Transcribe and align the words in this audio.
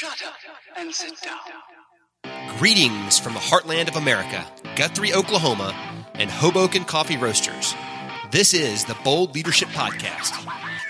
Shut 0.00 0.22
up 0.26 0.34
and 0.78 0.94
sit 0.94 1.12
down. 1.20 1.36
Greetings 2.56 3.18
from 3.18 3.34
the 3.34 3.38
heartland 3.38 3.86
of 3.86 3.96
America, 3.96 4.46
Guthrie, 4.74 5.12
Oklahoma, 5.12 5.74
and 6.14 6.30
Hoboken 6.30 6.84
Coffee 6.84 7.18
Roasters. 7.18 7.74
This 8.30 8.54
is 8.54 8.86
the 8.86 8.96
Bold 9.04 9.34
Leadership 9.34 9.68
Podcast, 9.68 10.32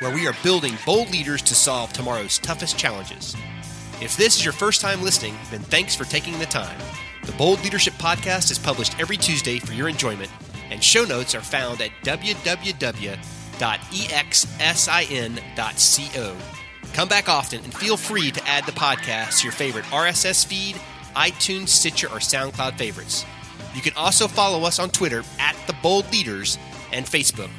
where 0.01 0.15
we 0.15 0.29
are 0.29 0.37
building 0.45 0.79
bold 0.87 1.11
leaders 1.11 1.43
to 1.43 1.57
solve 1.57 1.93
tomorrow's 1.93 2.39
toughest 2.39 2.79
challenges. 2.79 3.35
If 4.01 4.17
this 4.17 4.37
is 4.37 4.45
your 4.45 4.53
first 4.53 4.81
time 4.81 5.03
listening, 5.03 5.35
then 5.51 5.63
thanks 5.63 5.97
for 5.97 6.05
taking 6.05 6.39
the 6.39 6.47
time. 6.47 6.79
The 7.25 7.33
Bold 7.33 7.65
Leadership 7.65 7.95
Podcast 7.95 8.53
is 8.53 8.61
published 8.61 9.01
every 9.01 9.17
Tuesday 9.17 9.59
for 9.59 9.73
your 9.73 9.89
enjoyment, 9.89 10.31
and 10.71 10.85
show 10.85 11.05
notes 11.05 11.35
are 11.35 11.41
found 11.41 11.81
at 11.81 11.91
www.exsin.co. 12.05 13.17
Come 16.93 17.09
back 17.09 17.29
often 17.29 17.63
and 17.63 17.73
feel 17.73 17.97
free 17.97 18.31
to 18.31 18.49
add 18.49 18.67
the 18.67 18.73
podcast 18.73 19.39
to 19.39 19.45
your 19.45 19.53
favorite 19.53 19.85
RSS 19.87 20.45
feed, 20.45 20.77
iTunes, 21.15 21.69
Stitcher, 21.69 22.09
or 22.09 22.19
SoundCloud 22.19 22.77
favorites. 22.77 23.25
You 23.75 23.81
can 23.81 23.95
also 23.97 24.27
follow 24.27 24.65
us 24.65 24.79
on 24.79 24.91
Twitter 24.91 25.23
at 25.39 25.57
The 25.67 25.77
Bold 25.83 26.11
Leaders 26.13 26.59
and 26.93 27.07
Facebook. 27.07 27.51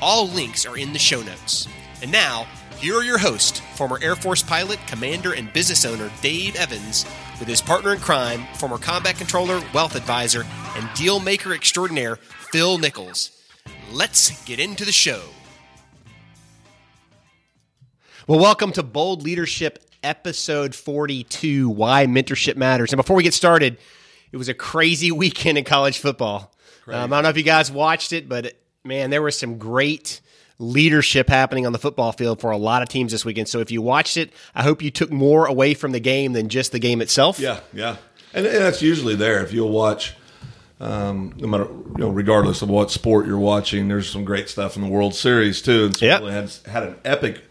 All 0.00 0.28
links 0.28 0.66
are 0.66 0.76
in 0.76 0.92
the 0.92 0.98
show 0.98 1.22
notes. 1.22 1.68
And 2.02 2.10
now, 2.10 2.46
here 2.78 2.96
are 2.96 3.04
your 3.04 3.18
hosts, 3.18 3.60
former 3.76 4.00
Air 4.02 4.16
Force 4.16 4.42
pilot, 4.42 4.80
commander, 4.88 5.32
and 5.32 5.52
business 5.52 5.84
owner 5.84 6.10
Dave 6.20 6.56
Evans, 6.56 7.06
with 7.38 7.46
his 7.46 7.60
partner 7.60 7.92
in 7.92 8.00
crime, 8.00 8.44
former 8.56 8.78
combat 8.78 9.16
controller, 9.16 9.62
wealth 9.72 9.94
advisor, 9.94 10.44
and 10.76 10.88
deal 10.94 11.20
maker 11.20 11.52
extraordinaire, 11.52 12.16
Phil 12.16 12.78
Nichols. 12.78 13.30
Let's 13.92 14.44
get 14.44 14.58
into 14.58 14.84
the 14.84 14.92
show. 14.92 15.22
Well, 18.26 18.38
welcome 18.38 18.72
to 18.72 18.82
Bold 18.82 19.22
Leadership, 19.22 19.82
episode 20.02 20.74
42 20.74 21.68
Why 21.68 22.06
Mentorship 22.06 22.56
Matters. 22.56 22.92
And 22.92 22.96
before 22.98 23.16
we 23.16 23.22
get 23.24 23.34
started, 23.34 23.78
it 24.30 24.36
was 24.36 24.48
a 24.48 24.54
crazy 24.54 25.10
weekend 25.12 25.58
in 25.58 25.64
college 25.64 25.98
football. 25.98 26.54
Um, 26.86 27.12
I 27.12 27.16
don't 27.16 27.22
know 27.24 27.28
if 27.30 27.36
you 27.36 27.42
guys 27.42 27.70
watched 27.70 28.12
it, 28.12 28.28
but 28.28 28.54
man, 28.84 29.10
there 29.10 29.22
was 29.22 29.36
some 29.38 29.58
great 29.58 30.20
leadership 30.58 31.28
happening 31.28 31.66
on 31.66 31.72
the 31.72 31.78
football 31.78 32.12
field 32.12 32.40
for 32.40 32.50
a 32.52 32.56
lot 32.56 32.82
of 32.82 32.88
teams 32.88 33.10
this 33.12 33.24
weekend. 33.24 33.48
So 33.48 33.58
if 33.60 33.70
you 33.70 33.82
watched 33.82 34.16
it, 34.16 34.32
I 34.54 34.62
hope 34.62 34.82
you 34.82 34.90
took 34.90 35.10
more 35.10 35.46
away 35.46 35.74
from 35.74 35.92
the 35.92 36.00
game 36.00 36.32
than 36.32 36.48
just 36.48 36.70
the 36.72 36.78
game 36.78 37.00
itself. 37.00 37.38
Yeah, 37.40 37.60
yeah, 37.72 37.96
and, 38.34 38.46
and 38.46 38.56
that's 38.58 38.82
usually 38.82 39.16
there. 39.16 39.42
If 39.42 39.52
you'll 39.52 39.70
watch, 39.70 40.14
um, 40.80 41.34
no 41.38 41.48
matter 41.48 41.64
you 41.64 41.94
know, 41.98 42.08
regardless 42.10 42.62
of 42.62 42.68
what 42.68 42.90
sport 42.92 43.26
you're 43.26 43.38
watching, 43.38 43.88
there's 43.88 44.08
some 44.08 44.24
great 44.24 44.48
stuff 44.48 44.76
in 44.76 44.82
the 44.82 44.88
World 44.88 45.14
Series 45.14 45.60
too. 45.62 45.86
And 45.86 46.02
Yep. 46.02 46.20
certainly 46.20 46.32
had 46.32 46.50
had 46.72 46.82
an 46.84 46.96
epic 47.04 47.42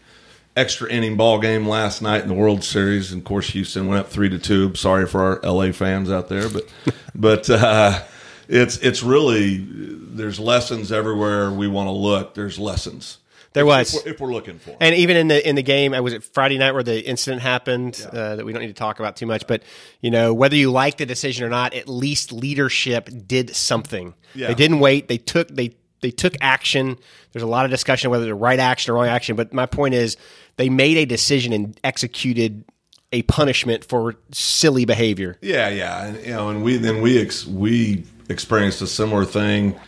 extra 0.56 0.90
inning 0.90 1.16
ball 1.16 1.38
game 1.38 1.66
last 1.66 2.02
night 2.02 2.22
in 2.22 2.28
the 2.28 2.34
World 2.34 2.64
Series. 2.64 3.12
And 3.12 3.20
of 3.20 3.24
course, 3.24 3.50
Houston 3.50 3.86
went 3.86 4.00
up 4.00 4.08
three 4.08 4.28
to 4.28 4.38
two. 4.38 4.74
Sorry 4.74 5.06
for 5.06 5.20
our 5.20 5.50
LA 5.50 5.72
fans 5.72 6.10
out 6.10 6.28
there, 6.28 6.48
but 6.48 6.64
but 7.14 7.50
uh, 7.50 8.02
it's 8.48 8.78
it's 8.78 9.02
really 9.02 9.64
there's 9.66 10.38
lessons 10.38 10.92
everywhere 10.92 11.50
we 11.50 11.68
want 11.68 11.88
to 11.88 11.92
look. 11.92 12.34
There's 12.34 12.58
lessons. 12.58 13.18
There 13.54 13.66
was. 13.66 13.94
if 13.94 14.04
we're, 14.04 14.12
if 14.12 14.20
we're 14.20 14.32
looking 14.32 14.58
for. 14.58 14.76
And 14.80 14.94
even 14.94 15.16
in 15.16 15.28
the 15.28 15.46
in 15.46 15.56
the 15.56 15.62
game, 15.62 15.92
I 15.92 16.00
was 16.00 16.14
it 16.14 16.24
Friday 16.24 16.56
night 16.56 16.72
where 16.72 16.82
the 16.82 17.06
incident 17.06 17.42
happened 17.42 18.06
uh, 18.10 18.36
that 18.36 18.46
we 18.46 18.52
don't 18.52 18.62
need 18.62 18.68
to 18.68 18.74
talk 18.74 18.98
about 18.98 19.16
too 19.16 19.26
much. 19.26 19.46
But 19.46 19.62
you 20.00 20.10
know, 20.10 20.32
whether 20.32 20.56
you 20.56 20.70
like 20.70 20.96
the 20.96 21.06
decision 21.06 21.44
or 21.44 21.50
not, 21.50 21.74
at 21.74 21.88
least 21.88 22.32
leadership 22.32 23.10
did 23.26 23.54
something. 23.54 24.14
Yeah. 24.34 24.48
They 24.48 24.54
didn't 24.54 24.80
wait. 24.80 25.08
They 25.08 25.18
took 25.18 25.48
they 25.48 25.74
they 26.02 26.10
took 26.10 26.34
action. 26.40 26.98
There's 27.32 27.42
a 27.42 27.46
lot 27.48 27.64
of 27.64 27.70
discussion 27.70 28.10
whether 28.10 28.26
the 28.26 28.34
right 28.34 28.58
action 28.58 28.92
or 28.92 28.96
wrong 28.96 29.08
action. 29.08 29.34
But 29.34 29.52
my 29.54 29.64
point 29.66 29.94
is, 29.94 30.16
they 30.56 30.68
made 30.68 30.98
a 30.98 31.06
decision 31.06 31.52
and 31.54 31.80
executed 31.82 32.64
a 33.12 33.22
punishment 33.22 33.84
for 33.84 34.14
silly 34.32 34.84
behavior. 34.84 35.38
Yeah, 35.40 35.68
yeah, 35.70 36.04
and 36.06 36.24
you 36.26 36.32
know, 36.32 36.48
and 36.50 36.62
we 36.62 36.76
then 36.76 37.00
we 37.00 37.20
ex, 37.20 37.46
we 37.46 38.04
experienced 38.28 38.82
a 38.82 38.86
similar 38.86 39.24
thing. 39.24 39.78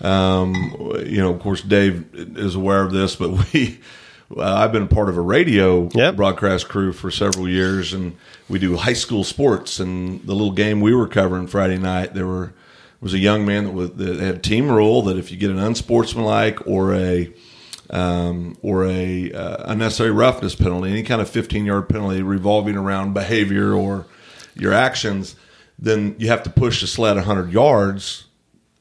Um, 0.00 0.54
you 1.06 1.18
know, 1.18 1.32
of 1.32 1.40
course, 1.40 1.60
Dave 1.62 2.06
is 2.14 2.54
aware 2.54 2.82
of 2.82 2.92
this, 2.92 3.16
but 3.16 3.30
we. 3.52 3.80
Uh, 4.36 4.42
I've 4.42 4.72
been 4.72 4.88
part 4.88 5.08
of 5.08 5.16
a 5.16 5.22
radio 5.22 5.88
Yep. 5.94 6.16
broadcast 6.16 6.68
crew 6.68 6.92
for 6.92 7.10
several 7.10 7.48
years, 7.48 7.94
and 7.94 8.14
we 8.46 8.58
do 8.58 8.76
high 8.76 8.92
school 8.92 9.24
sports. 9.24 9.80
And 9.80 10.20
the 10.26 10.34
little 10.34 10.52
game 10.52 10.82
we 10.82 10.94
were 10.94 11.08
covering 11.08 11.46
Friday 11.46 11.78
night, 11.78 12.12
there 12.12 12.26
were 12.26 12.52
was 13.00 13.14
a 13.14 13.18
young 13.18 13.46
man 13.46 13.64
that, 13.64 13.72
was, 13.72 13.92
that 13.92 14.18
had 14.18 14.34
a 14.36 14.38
team 14.38 14.70
rule 14.70 15.02
that 15.02 15.16
if 15.16 15.30
you 15.30 15.36
get 15.36 15.50
an 15.50 15.58
unsportsmanlike 15.58 16.66
or 16.66 16.94
a 16.94 17.32
um, 17.90 18.56
or 18.60 18.84
a 18.84 19.32
uh, 19.32 19.64
unnecessary 19.72 20.10
roughness 20.10 20.54
penalty, 20.54 20.90
any 20.90 21.02
kind 21.02 21.22
of 21.22 21.30
15 21.30 21.64
yard 21.64 21.88
penalty 21.88 22.22
revolving 22.22 22.76
around 22.76 23.14
behavior 23.14 23.72
or 23.72 24.06
your 24.54 24.72
actions, 24.72 25.36
then 25.78 26.14
you 26.18 26.28
have 26.28 26.42
to 26.42 26.50
push 26.50 26.80
the 26.80 26.86
sled 26.86 27.16
100 27.16 27.50
yards 27.50 28.26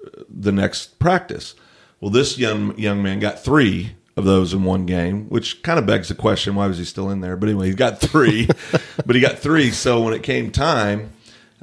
uh, 0.05 0.23
the 0.29 0.51
next 0.51 0.99
practice. 0.99 1.55
Well, 2.01 2.11
this 2.11 2.37
young 2.37 2.77
young 2.77 3.01
man 3.01 3.19
got 3.19 3.43
three 3.43 3.95
of 4.15 4.25
those 4.25 4.53
in 4.53 4.63
one 4.63 4.85
game, 4.85 5.29
which 5.29 5.61
kind 5.63 5.79
of 5.79 5.85
begs 5.85 6.09
the 6.09 6.15
question: 6.15 6.55
Why 6.55 6.67
was 6.67 6.77
he 6.77 6.85
still 6.85 7.09
in 7.09 7.21
there? 7.21 7.37
But 7.37 7.49
anyway, 7.49 7.67
he 7.67 7.73
got 7.73 7.99
three, 7.99 8.47
but 9.05 9.15
he 9.15 9.21
got 9.21 9.39
three. 9.39 9.71
So 9.71 10.01
when 10.01 10.13
it 10.13 10.23
came 10.23 10.51
time 10.51 11.11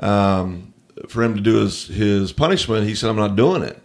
um, 0.01 0.74
for 1.09 1.23
him 1.23 1.35
to 1.35 1.41
do 1.41 1.57
his 1.57 1.87
his 1.87 2.33
punishment, 2.33 2.87
he 2.87 2.95
said, 2.95 3.11
"I'm 3.11 3.17
not 3.17 3.37
doing 3.37 3.63
it." 3.63 3.81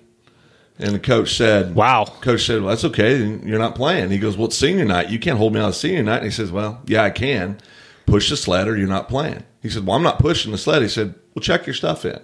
And 0.79 0.95
the 0.95 0.99
coach 0.99 1.35
said, 1.35 1.75
Wow. 1.75 2.05
Coach 2.05 2.45
said, 2.45 2.61
"Well, 2.61 2.69
that's 2.69 2.85
okay. 2.85 3.17
You're 3.17 3.59
not 3.59 3.75
playing." 3.75 4.11
He 4.11 4.17
goes, 4.17 4.37
"Well, 4.37 4.47
it's 4.47 4.57
senior 4.57 4.85
night. 4.85 5.09
You 5.09 5.19
can't 5.19 5.37
hold 5.37 5.53
me 5.53 5.59
out 5.59 5.69
of 5.69 5.75
senior 5.75 6.03
night." 6.03 6.17
And 6.17 6.25
he 6.25 6.31
says, 6.31 6.51
"Well, 6.51 6.81
yeah, 6.85 7.03
I 7.03 7.09
can. 7.09 7.57
Push 8.05 8.29
the 8.29 8.37
sled, 8.37 8.67
or 8.67 8.77
you're 8.77 8.87
not 8.87 9.09
playing." 9.09 9.43
He 9.61 9.69
said, 9.69 9.85
"Well, 9.85 9.95
I'm 9.97 10.03
not 10.03 10.19
pushing 10.19 10.51
the 10.51 10.57
sled." 10.57 10.81
He 10.81 10.87
said, 10.87 11.15
"Well, 11.35 11.43
check 11.43 11.67
your 11.67 11.73
stuff 11.73 12.05
in." 12.05 12.19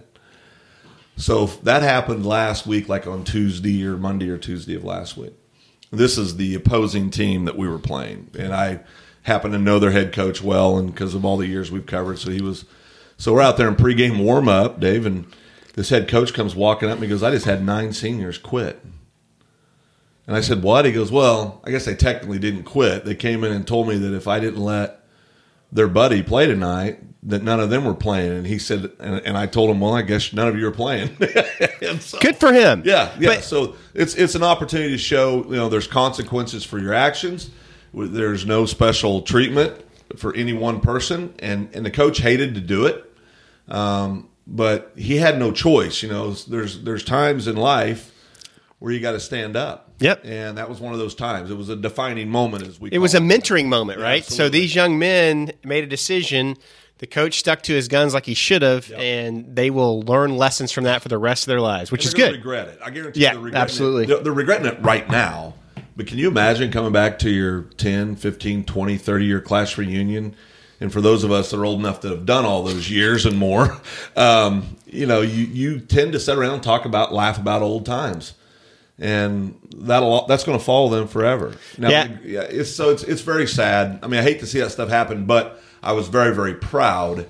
So 1.17 1.47
that 1.63 1.81
happened 1.81 2.25
last 2.25 2.65
week, 2.65 2.89
like 2.89 3.07
on 3.07 3.23
Tuesday 3.23 3.85
or 3.85 3.97
Monday 3.97 4.29
or 4.29 4.37
Tuesday 4.37 4.75
of 4.75 4.83
last 4.83 5.15
week. 5.17 5.33
This 5.91 6.17
is 6.17 6.37
the 6.37 6.55
opposing 6.55 7.09
team 7.09 7.45
that 7.45 7.57
we 7.57 7.67
were 7.67 7.79
playing, 7.79 8.29
and 8.37 8.53
I 8.53 8.81
happen 9.23 9.51
to 9.51 9.57
know 9.57 9.79
their 9.79 9.91
head 9.91 10.13
coach 10.13 10.41
well, 10.41 10.77
and 10.77 10.91
because 10.91 11.13
of 11.13 11.23
all 11.25 11.37
the 11.37 11.47
years 11.47 11.71
we've 11.71 11.85
covered, 11.85 12.19
so 12.19 12.31
he 12.31 12.41
was. 12.41 12.65
So 13.17 13.33
we're 13.33 13.41
out 13.41 13.57
there 13.57 13.67
in 13.67 13.75
pregame 13.75 14.23
warm 14.23 14.47
up, 14.49 14.79
Dave, 14.79 15.05
and 15.05 15.25
this 15.73 15.89
head 15.89 16.07
coach 16.07 16.33
comes 16.33 16.55
walking 16.55 16.89
up 16.89 16.95
and 16.95 17.03
he 17.03 17.09
goes, 17.09 17.23
"I 17.23 17.31
just 17.31 17.45
had 17.45 17.65
nine 17.65 17.93
seniors 17.93 18.37
quit." 18.37 18.79
And 20.27 20.35
I 20.35 20.41
said, 20.41 20.63
"What?" 20.63 20.85
He 20.85 20.91
goes, 20.91 21.11
"Well, 21.11 21.61
I 21.65 21.71
guess 21.71 21.85
they 21.85 21.95
technically 21.95 22.39
didn't 22.39 22.63
quit. 22.63 23.05
They 23.05 23.15
came 23.15 23.43
in 23.43 23.51
and 23.51 23.65
told 23.65 23.87
me 23.87 23.97
that 23.97 24.13
if 24.15 24.27
I 24.27 24.39
didn't 24.39 24.61
let 24.61 25.01
their 25.71 25.87
buddy 25.87 26.23
play 26.23 26.45
tonight, 26.47 26.99
that 27.23 27.43
none 27.43 27.59
of 27.59 27.69
them 27.69 27.85
were 27.85 27.93
playing." 27.93 28.31
And 28.31 28.47
he 28.47 28.57
said, 28.57 28.91
and, 28.99 29.21
and 29.25 29.37
I 29.37 29.45
told 29.45 29.69
him, 29.69 29.79
"Well, 29.79 29.93
I 29.93 30.01
guess 30.01 30.33
none 30.33 30.47
of 30.47 30.57
you 30.57 30.67
are 30.67 30.71
playing." 30.71 31.15
So- 31.99 32.17
Good 32.19 32.37
for 32.37 32.51
him. 32.51 32.81
yeah, 32.83 33.11
yeah. 33.19 33.35
But- 33.35 33.43
so 33.43 33.75
it's 33.93 34.15
it's 34.15 34.33
an 34.35 34.41
opportunity 34.43 34.89
to 34.91 34.97
show 34.97 35.43
you 35.45 35.55
know 35.55 35.69
there's 35.69 35.87
consequences 35.87 36.63
for 36.63 36.79
your 36.79 36.93
actions. 36.93 37.49
There's 37.93 38.45
no 38.45 38.65
special 38.65 39.21
treatment 39.21 39.73
for 40.17 40.35
any 40.35 40.53
one 40.53 40.81
person, 40.81 41.33
and 41.39 41.69
and 41.73 41.85
the 41.85 41.91
coach 41.91 42.19
hated 42.21 42.55
to 42.55 42.61
do 42.61 42.87
it, 42.87 43.04
um, 43.67 44.29
but 44.47 44.93
he 44.95 45.17
had 45.17 45.39
no 45.39 45.51
choice. 45.51 46.03
You 46.03 46.09
know, 46.09 46.31
there's 46.31 46.81
there's 46.83 47.03
times 47.03 47.47
in 47.47 47.55
life 47.55 48.11
where 48.79 48.91
you 48.93 48.99
got 48.99 49.13
to 49.13 49.19
stand 49.19 49.55
up. 49.55 49.81
Yep. 49.99 50.25
and 50.25 50.57
that 50.57 50.67
was 50.69 50.81
one 50.81 50.91
of 50.91 50.99
those 50.99 51.15
times. 51.15 51.49
It 51.49 51.55
was 51.55 51.69
a 51.69 51.75
defining 51.75 52.29
moment, 52.29 52.67
as 52.67 52.81
we. 52.81 52.89
It 52.91 52.97
was 52.97 53.15
a 53.15 53.19
mentoring 53.19 53.67
moment, 53.67 53.99
Yeah, 53.99 54.05
right? 54.05 54.25
So 54.25 54.49
these 54.49 54.75
young 54.75 54.99
men 54.99 55.53
made 55.63 55.85
a 55.85 55.87
decision. 55.87 56.57
The 56.97 57.07
coach 57.07 57.39
stuck 57.39 57.61
to 57.63 57.73
his 57.73 57.87
guns 57.87 58.13
like 58.13 58.25
he 58.25 58.33
should 58.33 58.61
have, 58.61 58.91
and 58.91 59.55
they 59.55 59.69
will 59.69 60.01
learn 60.01 60.35
lessons 60.35 60.73
from 60.73 60.83
that 60.83 61.01
for 61.01 61.07
the 61.07 61.17
rest 61.17 61.43
of 61.43 61.47
their 61.47 61.61
lives, 61.61 61.91
which 61.93 62.05
is 62.05 62.13
good. 62.13 62.33
Regret 62.33 62.67
it. 62.67 62.79
I 62.83 62.89
guarantee. 62.89 63.21
Yeah, 63.21 63.35
they're 63.35 63.55
absolutely. 63.55 64.13
It. 64.13 64.23
They're 64.23 64.33
regretting 64.33 64.65
it 64.67 64.81
right 64.81 65.09
now. 65.09 65.53
But 65.95 66.07
can 66.07 66.17
you 66.17 66.27
imagine 66.27 66.71
coming 66.71 66.91
back 66.91 67.19
to 67.19 67.29
your 67.29 67.61
10, 67.77 68.17
15, 68.17 68.65
20, 68.65 68.97
30 68.97 69.25
year 69.25 69.39
class 69.39 69.77
reunion? 69.77 70.35
And 70.85 70.93
for 70.93 71.01
those 71.01 71.23
of 71.23 71.31
us 71.31 71.49
that 71.49 71.57
are 71.59 71.65
old 71.65 71.79
enough 71.79 72.01
to 72.01 72.09
have 72.09 72.27
done 72.27 72.45
all 72.45 72.61
those 72.61 72.91
years 72.91 73.25
and 73.25 73.39
more, 73.39 73.75
um, 74.15 74.77
you 74.85 75.07
know, 75.07 75.21
you, 75.21 75.45
you 75.45 75.79
tend 75.79 76.13
to 76.13 76.19
sit 76.19 76.37
around 76.37 76.53
and 76.53 76.61
talk 76.61 76.85
about, 76.85 77.11
laugh 77.11 77.39
about 77.39 77.63
old 77.63 77.87
times. 77.87 78.35
And 78.99 79.57
that'll 79.75 80.27
that's 80.27 80.43
going 80.43 80.59
to 80.59 80.63
follow 80.63 80.89
them 80.89 81.07
forever. 81.07 81.55
Now, 81.79 81.89
Yeah. 81.89 82.17
yeah, 82.23 82.41
it's 82.41 82.69
so 82.69 82.91
it's 82.91 83.01
it's 83.01 83.21
very 83.21 83.47
sad. 83.47 83.97
I 84.03 84.07
mean, 84.07 84.19
I 84.19 84.23
hate 84.23 84.41
to 84.41 84.45
see 84.45 84.59
that 84.59 84.69
stuff 84.69 84.89
happen, 84.89 85.25
but 85.25 85.59
I 85.81 85.93
was 85.93 86.07
very 86.07 86.33
very 86.35 86.53
proud 86.53 87.25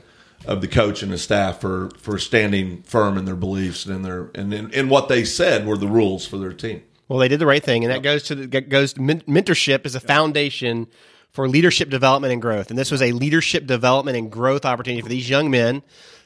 of 0.45 0.59
the 0.59 0.67
coach 0.67 1.01
and 1.01 1.11
his 1.13 1.21
staff 1.23 1.61
for 1.61 1.91
for 1.97 2.19
standing 2.19 2.83
firm 2.83 3.17
in 3.17 3.23
their 3.23 3.35
beliefs 3.35 3.85
and 3.85 3.95
in 3.95 4.01
their 4.03 4.29
and 4.35 4.53
in, 4.53 4.69
in 4.73 4.89
what 4.89 5.07
they 5.07 5.23
said 5.23 5.65
were 5.65 5.77
the 5.77 5.87
rules 5.87 6.27
for 6.27 6.37
their 6.37 6.53
team. 6.53 6.83
Well, 7.07 7.17
they 7.17 7.29
did 7.29 7.39
the 7.39 7.47
right 7.47 7.63
thing, 7.63 7.83
and 7.83 7.91
that 7.91 8.03
goes 8.03 8.23
to 8.23 8.35
the, 8.35 8.61
goes 8.61 8.93
to 8.93 8.99
mentorship 8.99 9.85
is 9.87 9.95
a 9.95 9.99
foundation 9.99 10.85
for 11.35 11.49
leadership 11.49 11.89
development 11.89 12.31
and 12.31 12.41
growth. 12.41 12.69
And 12.69 12.79
this 12.79 12.89
was 12.89 13.01
a 13.01 13.11
leadership 13.11 13.67
development 13.67 14.17
and 14.17 14.31
growth 14.31 14.63
opportunity 14.63 15.01
for 15.01 15.09
these 15.09 15.29
young 15.29 15.51
men 15.51 15.83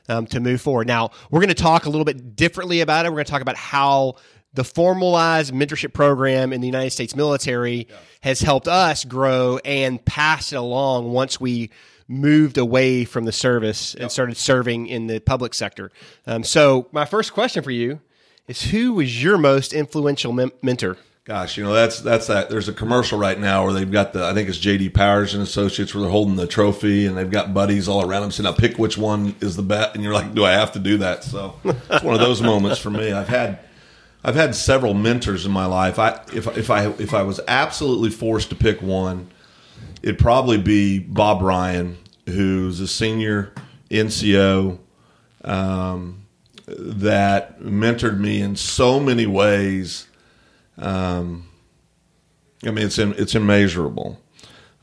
um, 0.08 0.28
to 0.28 0.40
move 0.40 0.62
forward. 0.62 0.88
Now, 0.88 1.10
we're 1.32 1.40
going 1.40 1.50
to 1.50 1.56
talk 1.56 1.86
a 1.86 1.90
little 1.90 2.06
bit 2.06 2.36
differently 2.36 2.82
about 2.82 3.06
it. 3.06 3.10
We're 3.10 3.16
going 3.16 3.26
to 3.26 3.32
talk 3.32 3.42
about 3.42 3.58
how 3.58 4.16
the 4.54 4.64
formalized 4.64 5.52
mentorship 5.52 5.94
program 5.94 6.54
in 6.54 6.62
the 6.62 6.68
United 6.68 6.92
States 6.92 7.16
military 7.16 7.88
has 8.22 8.40
helped 8.40 8.68
us 8.68 9.04
grow 9.04 9.60
and 9.66 10.04
pass 10.06 10.54
it 10.54 10.58
along 10.58 11.12
once 11.12 11.42
we 11.42 11.72
moved 12.08 12.58
away 12.58 13.04
from 13.04 13.26
the 13.26 13.32
service 13.32 13.96
and 13.96 14.12
started 14.12 14.38
serving 14.38 14.88
in 14.88 15.08
the 15.08 15.20
public 15.20 15.54
sector. 15.56 15.92
Um, 16.28 16.44
so, 16.44 16.88
my 16.92 17.06
first 17.06 17.34
question 17.34 17.64
for 17.64 17.72
you 17.72 18.00
is 18.48 18.64
who 18.64 18.94
was 18.94 19.24
your 19.24 19.38
most 19.38 19.74
influential 19.74 20.34
mem- 20.34 20.52
mentor? 20.62 20.98
Gosh, 21.30 21.58
you 21.58 21.64
know 21.64 21.74
that's 21.74 22.00
that's 22.00 22.26
that. 22.26 22.50
There's 22.50 22.70
a 22.70 22.74
commercial 22.74 23.20
right 23.20 23.40
now 23.40 23.64
where 23.64 23.72
they've 23.72 23.92
got 23.92 24.14
the 24.14 24.26
I 24.26 24.34
think 24.34 24.50
it's 24.50 24.58
JD 24.58 24.96
Powers 24.96 25.36
and 25.36 25.44
Associates 25.44 25.94
where 25.94 26.02
they're 26.02 26.10
holding 26.10 26.38
the 26.38 26.48
trophy 26.48 27.06
and 27.06 27.16
they've 27.16 27.30
got 27.30 27.54
buddies 27.54 27.88
all 27.88 28.04
around 28.04 28.24
them 28.24 28.32
saying, 28.32 28.46
"Now 28.46 28.54
pick 28.54 28.80
which 28.80 28.98
one 28.98 29.36
is 29.40 29.56
the 29.56 29.62
bet," 29.62 29.94
and 29.94 30.04
you're 30.04 30.16
like, 30.16 30.34
"Do 30.34 30.44
I 30.44 30.54
have 30.54 30.72
to 30.72 30.80
do 30.80 30.98
that?" 30.98 31.24
So 31.24 31.54
it's 31.64 32.04
one 32.04 32.16
of 32.16 32.20
those 32.20 32.42
moments 32.42 32.80
for 32.80 32.90
me. 32.90 33.12
I've 33.12 33.28
had 33.28 33.60
I've 34.24 34.34
had 34.34 34.56
several 34.56 34.96
mentors 34.96 35.46
in 35.46 35.52
my 35.52 35.68
life. 35.68 36.00
I 36.00 36.20
if 36.34 36.48
if 36.58 36.72
I 36.72 36.88
if 36.88 37.14
I 37.14 37.22
was 37.22 37.40
absolutely 37.48 38.10
forced 38.10 38.50
to 38.50 38.56
pick 38.56 38.82
one, 38.82 39.30
it'd 40.02 40.18
probably 40.18 40.58
be 40.58 40.98
Bob 40.98 41.44
Ryan, 41.44 42.00
who's 42.26 42.80
a 42.80 42.88
senior 42.88 43.54
NCO 43.92 44.80
um, 45.44 46.26
that 46.66 47.62
mentored 47.62 48.20
me 48.20 48.42
in 48.42 48.56
so 48.56 49.00
many 49.00 49.28
ways. 49.28 50.08
Um, 50.80 51.48
I 52.66 52.72
mean, 52.72 52.86
it's 52.86 52.98
in, 52.98 53.14
it's 53.14 53.36
immeasurable. 53.36 54.20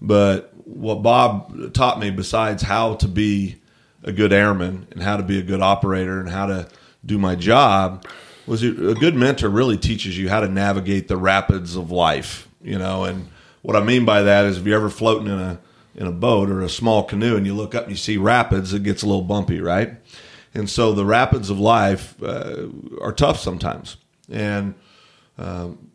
But 0.00 0.52
what 0.64 1.02
Bob 1.02 1.72
taught 1.72 1.98
me, 1.98 2.10
besides 2.10 2.62
how 2.62 2.94
to 2.96 3.08
be 3.08 3.56
a 4.02 4.12
good 4.12 4.32
airman 4.32 4.86
and 4.90 5.02
how 5.02 5.16
to 5.16 5.22
be 5.22 5.38
a 5.38 5.42
good 5.42 5.60
operator 5.60 6.20
and 6.20 6.28
how 6.28 6.46
to 6.46 6.68
do 7.04 7.18
my 7.18 7.34
job, 7.34 8.06
was 8.46 8.62
a 8.62 8.70
good 8.70 9.14
mentor 9.14 9.48
really 9.48 9.76
teaches 9.76 10.16
you 10.16 10.28
how 10.28 10.40
to 10.40 10.48
navigate 10.48 11.08
the 11.08 11.16
rapids 11.16 11.76
of 11.76 11.90
life. 11.90 12.48
You 12.62 12.78
know, 12.78 13.04
and 13.04 13.28
what 13.62 13.76
I 13.76 13.80
mean 13.80 14.04
by 14.04 14.22
that 14.22 14.46
is 14.46 14.58
if 14.58 14.66
you're 14.66 14.76
ever 14.76 14.90
floating 14.90 15.28
in 15.28 15.38
a 15.38 15.60
in 15.94 16.06
a 16.06 16.12
boat 16.12 16.50
or 16.50 16.60
a 16.60 16.68
small 16.68 17.02
canoe 17.02 17.36
and 17.36 17.46
you 17.46 17.54
look 17.54 17.74
up 17.74 17.84
and 17.84 17.90
you 17.90 17.96
see 17.96 18.18
rapids, 18.18 18.74
it 18.74 18.82
gets 18.82 19.02
a 19.02 19.06
little 19.06 19.22
bumpy, 19.22 19.60
right? 19.60 19.94
And 20.52 20.68
so 20.68 20.92
the 20.92 21.06
rapids 21.06 21.48
of 21.48 21.58
life 21.58 22.22
uh, 22.22 22.66
are 23.00 23.12
tough 23.12 23.40
sometimes. 23.40 23.96
And 24.30 24.74
um, 25.38 25.85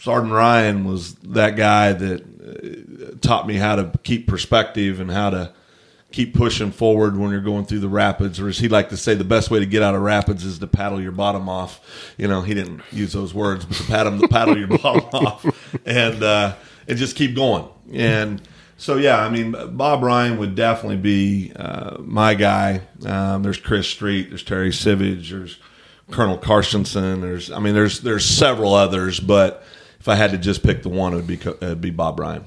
Sergeant 0.00 0.32
Ryan 0.32 0.84
was 0.84 1.14
that 1.16 1.56
guy 1.56 1.92
that 1.92 2.22
uh, 2.22 3.16
taught 3.20 3.46
me 3.46 3.56
how 3.56 3.76
to 3.76 3.92
keep 4.02 4.26
perspective 4.26 4.98
and 4.98 5.10
how 5.10 5.28
to 5.28 5.52
keep 6.10 6.34
pushing 6.34 6.72
forward 6.72 7.18
when 7.18 7.30
you're 7.30 7.42
going 7.42 7.66
through 7.66 7.80
the 7.80 7.88
rapids. 7.88 8.40
Or 8.40 8.48
as 8.48 8.58
he 8.58 8.68
liked 8.68 8.90
to 8.90 8.96
say, 8.96 9.14
the 9.14 9.24
best 9.24 9.50
way 9.50 9.58
to 9.58 9.66
get 9.66 9.82
out 9.82 9.94
of 9.94 10.00
rapids 10.00 10.44
is 10.44 10.58
to 10.60 10.66
paddle 10.66 11.02
your 11.02 11.12
bottom 11.12 11.50
off. 11.50 12.14
You 12.16 12.28
know, 12.28 12.40
he 12.40 12.54
didn't 12.54 12.80
use 12.90 13.12
those 13.12 13.34
words, 13.34 13.66
but 13.66 13.76
to 13.76 13.84
paddle, 13.84 14.18
to 14.18 14.28
paddle 14.28 14.56
your 14.56 14.68
bottom 14.78 15.04
off 15.12 15.78
and 15.84 16.22
uh, 16.22 16.54
and 16.88 16.98
just 16.98 17.14
keep 17.14 17.34
going. 17.34 17.68
And 17.92 18.40
so 18.78 18.96
yeah, 18.96 19.18
I 19.18 19.28
mean, 19.28 19.54
Bob 19.76 20.02
Ryan 20.02 20.38
would 20.38 20.54
definitely 20.54 20.96
be 20.96 21.52
uh, 21.54 21.98
my 22.00 22.32
guy. 22.34 22.80
Um, 23.04 23.42
there's 23.42 23.58
Chris 23.58 23.86
Street, 23.86 24.30
there's 24.30 24.42
Terry 24.42 24.70
Sivage, 24.70 25.28
there's 25.28 25.58
Colonel 26.10 26.38
Carsonson. 26.38 27.20
There's, 27.20 27.50
I 27.50 27.58
mean, 27.58 27.74
there's 27.74 28.00
there's 28.00 28.24
several 28.24 28.72
others, 28.72 29.20
but 29.20 29.62
if 30.00 30.08
I 30.08 30.14
had 30.14 30.30
to 30.30 30.38
just 30.38 30.62
pick 30.62 30.82
the 30.82 30.88
one, 30.88 31.12
it 31.12 31.16
would 31.16 31.26
be 31.26 31.34
it'd 31.34 31.80
be 31.80 31.90
Bob 31.90 32.18
Ryan. 32.18 32.44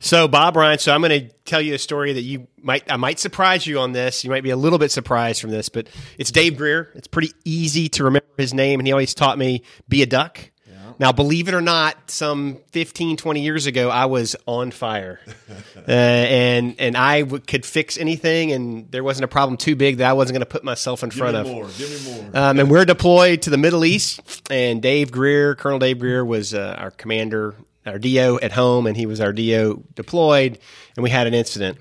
So 0.00 0.28
Bob 0.28 0.54
Ryan, 0.54 0.78
so 0.78 0.94
I'm 0.94 1.00
going 1.00 1.28
to 1.28 1.34
tell 1.44 1.60
you 1.60 1.74
a 1.74 1.78
story 1.78 2.12
that 2.12 2.22
you 2.22 2.46
might 2.62 2.90
I 2.90 2.96
might 2.96 3.18
surprise 3.18 3.66
you 3.66 3.80
on 3.80 3.92
this. 3.92 4.22
You 4.22 4.30
might 4.30 4.44
be 4.44 4.50
a 4.50 4.56
little 4.56 4.78
bit 4.78 4.92
surprised 4.92 5.40
from 5.40 5.50
this, 5.50 5.68
but 5.68 5.88
it's 6.18 6.30
Dave 6.30 6.56
Greer. 6.56 6.92
It's 6.94 7.08
pretty 7.08 7.32
easy 7.44 7.88
to 7.90 8.04
remember 8.04 8.28
his 8.36 8.54
name, 8.54 8.78
and 8.78 8.86
he 8.86 8.92
always 8.92 9.12
taught 9.12 9.36
me 9.36 9.64
be 9.88 10.02
a 10.02 10.06
duck. 10.06 10.50
Now, 10.98 11.12
believe 11.12 11.48
it 11.48 11.54
or 11.54 11.60
not, 11.60 12.10
some 12.10 12.58
15, 12.72 13.16
20 13.16 13.40
years 13.40 13.66
ago, 13.66 13.90
I 13.90 14.06
was 14.06 14.36
on 14.46 14.70
fire, 14.70 15.20
uh, 15.76 15.90
and 15.90 16.74
and 16.78 16.96
I 16.96 17.20
w- 17.22 17.42
could 17.44 17.64
fix 17.66 17.98
anything, 17.98 18.52
and 18.52 18.90
there 18.90 19.04
wasn't 19.04 19.24
a 19.24 19.28
problem 19.28 19.56
too 19.56 19.76
big 19.76 19.98
that 19.98 20.08
I 20.10 20.12
wasn't 20.12 20.34
going 20.34 20.40
to 20.40 20.46
put 20.46 20.64
myself 20.64 21.02
in 21.02 21.08
Give 21.10 21.18
front 21.18 21.34
me 21.34 21.40
of. 21.40 21.46
more. 21.46 21.66
Give 21.78 22.06
me 22.06 22.12
more. 22.30 22.30
Um, 22.42 22.58
and 22.60 22.70
we're 22.70 22.84
deployed 22.84 23.42
to 23.42 23.50
the 23.50 23.58
Middle 23.58 23.84
East, 23.84 24.42
and 24.50 24.80
Dave 24.82 25.10
Greer, 25.12 25.54
Colonel 25.54 25.78
Dave 25.78 25.98
Greer, 25.98 26.24
was 26.24 26.54
uh, 26.54 26.76
our 26.78 26.90
commander, 26.90 27.54
our 27.86 27.98
DO 27.98 28.38
at 28.42 28.52
home, 28.52 28.86
and 28.86 28.96
he 28.96 29.06
was 29.06 29.20
our 29.20 29.32
DO 29.32 29.84
deployed, 29.94 30.58
and 30.96 31.02
we 31.02 31.10
had 31.10 31.26
an 31.26 31.34
incident, 31.34 31.78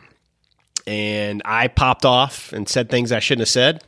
and 0.86 1.42
I 1.46 1.68
popped 1.68 2.06
off 2.06 2.54
and 2.54 2.68
said 2.68 2.90
things 2.90 3.12
I 3.12 3.20
shouldn't 3.20 3.42
have 3.42 3.50
said. 3.50 3.84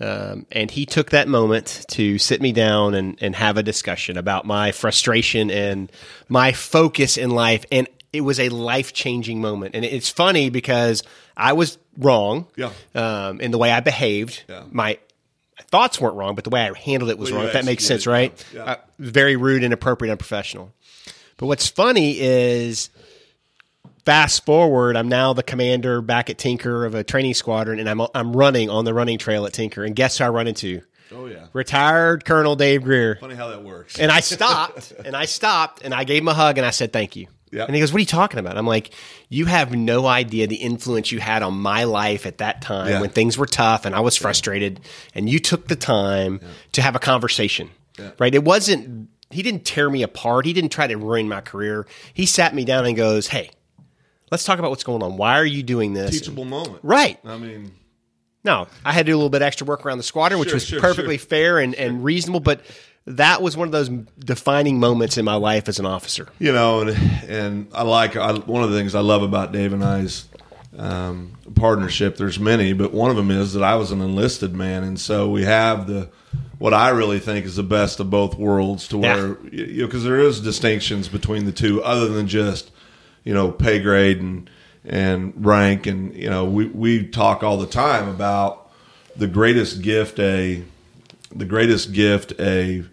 Um, 0.00 0.46
and 0.52 0.70
he 0.70 0.84
took 0.86 1.10
that 1.10 1.26
moment 1.28 1.84
to 1.92 2.18
sit 2.18 2.42
me 2.42 2.52
down 2.52 2.94
and, 2.94 3.16
and 3.20 3.34
have 3.34 3.56
a 3.56 3.62
discussion 3.62 4.16
about 4.18 4.44
my 4.44 4.72
frustration 4.72 5.50
and 5.50 5.90
my 6.28 6.52
focus 6.52 7.16
in 7.16 7.30
life. 7.30 7.64
And 7.72 7.88
it 8.12 8.20
was 8.20 8.38
a 8.38 8.48
life 8.50 8.92
changing 8.92 9.40
moment. 9.40 9.74
And 9.74 9.84
it's 9.84 10.08
funny 10.10 10.50
because 10.50 11.02
I 11.36 11.54
was 11.54 11.78
wrong 11.98 12.46
Yeah. 12.56 12.70
um, 12.94 13.40
in 13.40 13.50
the 13.52 13.58
way 13.58 13.70
I 13.72 13.80
behaved. 13.80 14.44
Yeah. 14.48 14.64
My 14.70 14.98
thoughts 15.70 15.98
weren't 16.00 16.16
wrong, 16.16 16.34
but 16.34 16.44
the 16.44 16.50
way 16.50 16.60
I 16.60 16.72
handled 16.78 17.10
it 17.10 17.18
was 17.18 17.30
Well, 17.30 17.40
wrong. 17.40 17.46
If 17.48 17.54
that 17.54 17.64
makes 17.64 17.84
sense, 17.84 18.06
right? 18.06 18.32
Yeah. 18.54 18.64
Uh, 18.64 18.76
very 18.98 19.36
rude, 19.36 19.62
inappropriate, 19.64 20.12
unprofessional. 20.12 20.72
But 21.38 21.46
what's 21.46 21.68
funny 21.68 22.18
is 22.20 22.90
fast 24.06 24.46
forward, 24.46 24.96
I'm 24.96 25.08
now 25.08 25.34
the 25.34 25.42
commander 25.42 26.00
back 26.00 26.30
at 26.30 26.38
Tinker 26.38 26.86
of 26.86 26.94
a 26.94 27.04
training 27.04 27.34
squadron, 27.34 27.78
and 27.78 27.90
I'm 27.90 28.00
I'm 28.14 28.34
running 28.34 28.70
on 28.70 28.86
the 28.86 28.94
running 28.94 29.18
trail 29.18 29.44
at 29.44 29.52
Tinker. 29.52 29.84
And 29.84 29.94
guess 29.94 30.16
who 30.18 30.24
I 30.24 30.28
run 30.30 30.46
into? 30.46 30.80
oh 31.12 31.26
yeah. 31.26 31.46
Retired 31.52 32.24
Colonel 32.24 32.56
Dave 32.56 32.82
Greer. 32.82 33.16
Funny 33.20 33.34
how 33.34 33.48
that 33.48 33.62
works. 33.62 33.98
And 33.98 34.10
I 34.10 34.20
stopped, 34.34 34.92
and 35.04 35.14
I 35.14 35.26
stopped, 35.26 35.82
and 35.84 35.92
I 35.92 36.04
gave 36.04 36.22
him 36.22 36.28
a 36.28 36.34
hug, 36.34 36.56
and 36.56 36.66
I 36.66 36.70
said 36.70 36.92
thank 36.92 37.14
you. 37.16 37.26
Yeah. 37.52 37.64
And 37.64 37.74
he 37.76 37.80
goes, 37.80 37.92
"What 37.92 37.98
are 37.98 38.00
you 38.00 38.06
talking 38.06 38.40
about?" 38.40 38.56
I'm 38.58 38.66
like, 38.66 38.90
"You 39.28 39.44
have 39.46 39.74
no 39.74 40.06
idea 40.06 40.46
the 40.46 40.56
influence 40.56 41.12
you 41.12 41.20
had 41.20 41.42
on 41.42 41.54
my 41.54 41.84
life 41.84 42.26
at 42.26 42.38
that 42.38 42.60
time 42.62 42.88
Yeah. 42.88 43.00
when 43.00 43.10
things 43.10 43.36
were 43.38 43.46
tough 43.46 43.84
and 43.84 43.94
I 43.94 44.00
was 44.00 44.16
frustrated, 44.16 44.80
and 45.14 45.28
you 45.30 45.38
took 45.38 45.68
the 45.68 45.76
time 45.76 46.40
to 46.72 46.82
have 46.82 46.96
a 46.96 46.98
conversation. 46.98 47.70
Right? 48.18 48.34
It 48.34 48.44
wasn't. 48.44 49.08
He 49.30 49.42
didn't 49.42 49.64
tear 49.64 49.88
me 49.88 50.02
apart. 50.02 50.44
He 50.44 50.52
didn't 50.52 50.70
try 50.70 50.86
to 50.86 50.96
ruin 50.96 51.28
my 51.28 51.40
career. 51.40 51.86
He 52.14 52.26
sat 52.26 52.54
me 52.54 52.64
down 52.64 52.84
and 52.84 52.96
goes, 52.96 53.28
"Hey, 53.28 53.50
let's 54.30 54.44
talk 54.44 54.58
about 54.58 54.70
what's 54.70 54.84
going 54.84 55.02
on. 55.02 55.16
Why 55.16 55.38
are 55.38 55.44
you 55.44 55.62
doing 55.62 55.92
this?" 55.92 56.10
Teachable 56.20 56.44
moment. 56.44 56.78
Right. 56.82 57.18
I 57.24 57.36
mean, 57.38 57.72
No, 58.44 58.68
I 58.84 58.92
had 58.92 59.06
to 59.06 59.12
do 59.12 59.16
a 59.16 59.18
little 59.18 59.30
bit 59.30 59.42
extra 59.42 59.66
work 59.66 59.84
around 59.84 59.98
the 59.98 60.04
squadron, 60.04 60.38
which 60.38 60.50
Sure, 60.50 60.56
was 60.56 60.66
sure, 60.66 60.80
perfectly 60.80 61.18
sure. 61.18 61.26
fair 61.26 61.58
and, 61.58 61.74
and 61.74 62.04
reasonable. 62.04 62.38
But 62.40 62.60
that 63.06 63.40
was 63.42 63.56
one 63.56 63.66
of 63.68 63.72
those 63.72 63.88
defining 64.18 64.78
moments 64.80 65.16
in 65.18 65.24
my 65.24 65.34
life 65.36 65.68
as 65.68 65.78
an 65.78 65.86
officer. 65.86 66.28
you 66.38 66.52
know, 66.52 66.80
and 66.82 66.90
and 67.28 67.68
I 67.72 67.82
like 67.82 68.16
I, 68.16 68.32
one 68.34 68.62
of 68.62 68.70
the 68.70 68.76
things 68.76 68.94
I 68.94 69.00
love 69.00 69.22
about 69.22 69.52
Dave 69.52 69.72
and 69.72 69.82
I's 69.84 70.26
um, 70.78 71.32
partnership. 71.54 72.16
There's 72.16 72.38
many, 72.38 72.72
but 72.72 72.92
one 72.92 73.10
of 73.10 73.16
them 73.16 73.30
is 73.30 73.52
that 73.54 73.62
I 73.62 73.76
was 73.76 73.92
an 73.92 74.00
enlisted 74.00 74.54
man, 74.54 74.82
and 74.84 74.98
so 75.00 75.28
we 75.30 75.44
have 75.44 75.86
the 75.86 76.10
what 76.58 76.72
I 76.74 76.90
really 76.90 77.18
think 77.18 77.46
is 77.46 77.56
the 77.56 77.62
best 77.62 78.00
of 78.00 78.10
both 78.10 78.36
worlds. 78.36 78.88
To 78.88 78.98
Yeah. 78.98 79.14
where 79.16 79.38
you 79.50 79.80
know, 79.82 79.86
because 79.86 80.04
there 80.04 80.20
is 80.20 80.40
distinctions 80.40 81.08
between 81.08 81.44
the 81.46 81.52
two, 81.52 81.82
other 81.82 82.08
than 82.08 82.26
just 82.28 82.70
you 83.26 83.34
know 83.34 83.50
pay 83.50 83.78
grade 83.78 84.20
and 84.20 84.48
and 84.86 85.34
rank, 85.44 85.86
and 85.86 86.14
you 86.14 86.30
know 86.30 86.46
we 86.46 86.66
we 86.66 87.06
talk 87.06 87.42
all 87.42 87.58
the 87.58 87.66
time 87.66 88.08
about 88.08 88.70
the 89.16 89.26
greatest 89.26 89.82
gift 89.82 90.18
a 90.18 90.62
the 91.34 91.44
greatest 91.44 91.92
gift 91.92 92.32
a 92.38 92.84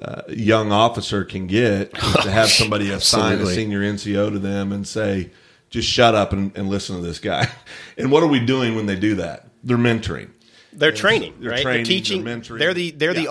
uh, 0.00 0.22
young 0.28 0.72
officer 0.72 1.24
can 1.24 1.46
get 1.46 1.96
is 1.96 2.14
to 2.22 2.30
have 2.30 2.48
somebody 2.60 2.90
assign 2.90 3.40
a 3.40 3.46
senior 3.46 3.80
NCO 3.80 4.30
to 4.32 4.38
them 4.38 4.72
and 4.72 4.86
say, 4.86 5.30
just 5.70 5.88
shut 5.88 6.14
up 6.14 6.32
and, 6.32 6.56
and 6.56 6.68
listen 6.68 6.96
to 6.96 7.02
this 7.02 7.18
guy. 7.18 7.48
And 7.96 8.10
what 8.10 8.24
are 8.24 8.26
we 8.26 8.40
doing 8.40 8.74
when 8.74 8.86
they 8.86 8.96
do 8.96 9.14
that? 9.16 9.46
They're 9.62 9.76
mentoring. 9.76 10.30
They're 10.72 10.90
training, 10.90 11.34
they're 11.38 11.52
right? 11.52 11.62
training, 11.62 11.84
they're 11.84 11.84
teaching. 11.84 12.24
they're 12.24 12.36
mentoring. 12.38 12.58
They're 12.58 12.74
the 12.74 12.90
they're 12.90 13.14
the 13.14 13.28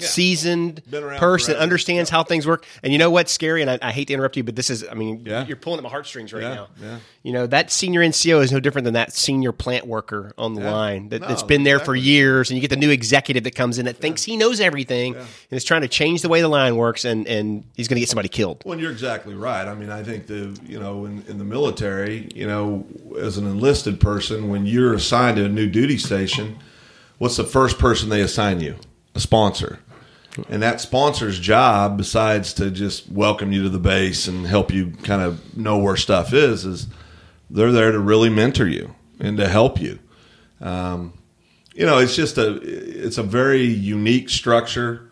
Yeah. 0.00 0.08
seasoned 0.08 0.82
person 0.90 1.46
forever. 1.52 1.62
understands 1.62 2.10
how 2.10 2.22
things 2.24 2.46
work. 2.46 2.64
And 2.82 2.92
you 2.92 2.98
know 2.98 3.10
what's 3.10 3.32
scary? 3.32 3.62
And 3.62 3.70
I, 3.70 3.78
I 3.82 3.90
hate 3.92 4.08
to 4.08 4.14
interrupt 4.14 4.36
you, 4.36 4.44
but 4.44 4.56
this 4.56 4.70
is 4.70 4.84
I 4.90 4.94
mean, 4.94 5.22
Yeah. 5.26 5.46
you're 5.46 5.56
pulling 5.56 5.78
at 5.78 5.82
my 5.84 5.90
heartstrings 5.90 6.32
right 6.32 6.42
Yeah, 6.42 6.54
now. 6.54 6.68
yeah. 6.82 6.98
You 7.22 7.32
know 7.32 7.46
that 7.48 7.70
senior 7.70 8.00
NCO 8.00 8.42
is 8.42 8.50
no 8.52 8.60
different 8.60 8.84
than 8.84 8.94
that 8.94 9.12
senior 9.12 9.52
plant 9.52 9.86
worker 9.86 10.32
on 10.38 10.54
the 10.54 10.62
Yeah. 10.62 10.70
line 10.72 11.08
that, 11.10 11.20
No, 11.20 11.28
that's 11.28 11.42
been 11.42 11.64
there 11.64 11.78
for 11.78 11.94
years. 11.94 12.50
And 12.50 12.56
you 12.56 12.60
get 12.60 12.70
the 12.70 12.76
new 12.76 12.90
executive 12.90 13.44
that 13.44 13.54
comes 13.54 13.78
in 13.78 13.84
that 13.86 13.96
thinks 13.98 14.22
he 14.22 14.36
knows 14.36 14.60
everything 14.60 15.14
and 15.16 15.26
is 15.50 15.64
trying 15.64 15.82
to 15.82 15.88
change 15.88 16.22
the 16.22 16.28
way 16.28 16.40
the 16.40 16.48
line 16.48 16.76
works, 16.76 17.04
and 17.04 17.26
and 17.26 17.64
he's 17.76 17.88
going 17.88 17.96
to 17.96 18.00
get 18.00 18.08
somebody 18.08 18.28
killed. 18.28 18.62
Well, 18.64 18.78
you're 18.78 18.90
exactly 18.92 19.34
right. 19.34 19.66
I 19.68 19.74
mean, 19.74 19.90
I 19.90 20.02
think 20.02 20.26
the 20.26 20.58
you 20.66 20.78
know 20.80 21.04
in, 21.04 21.22
in 21.28 21.38
the 21.38 21.44
military, 21.44 22.28
you 22.34 22.46
know, 22.46 22.86
as 23.20 23.36
an 23.36 23.46
enlisted 23.46 24.00
person, 24.00 24.48
when 24.48 24.64
you're 24.66 24.94
assigned 24.94 25.36
to 25.36 25.44
a 25.44 25.48
new 25.48 25.66
duty 25.68 25.98
station, 25.98 26.56
what's 27.18 27.36
the 27.36 27.44
first 27.44 27.78
person 27.78 28.08
they 28.08 28.22
assign 28.22 28.60
you? 28.60 28.76
A 29.14 29.20
sponsor. 29.20 29.80
And 30.48 30.62
that 30.62 30.80
sponsor's 30.80 31.38
job, 31.38 31.96
besides 31.96 32.52
to 32.54 32.70
just 32.70 33.10
welcome 33.10 33.52
you 33.52 33.64
to 33.64 33.68
the 33.68 33.78
base 33.78 34.28
and 34.28 34.46
help 34.46 34.72
you 34.72 34.92
kind 35.02 35.22
of 35.22 35.56
know 35.56 35.78
where 35.78 35.96
stuff 35.96 36.32
is, 36.32 36.64
is 36.64 36.86
they're 37.50 37.72
there 37.72 37.92
to 37.92 37.98
really 37.98 38.30
mentor 38.30 38.66
you 38.66 38.94
and 39.18 39.36
to 39.38 39.48
help 39.48 39.80
you. 39.80 39.98
Um, 40.60 41.14
you 41.74 41.86
know, 41.86 41.98
it's 41.98 42.14
just 42.14 42.38
a 42.38 42.60
it's 42.62 43.18
a 43.18 43.22
very 43.22 43.64
unique 43.64 44.28
structure 44.28 45.10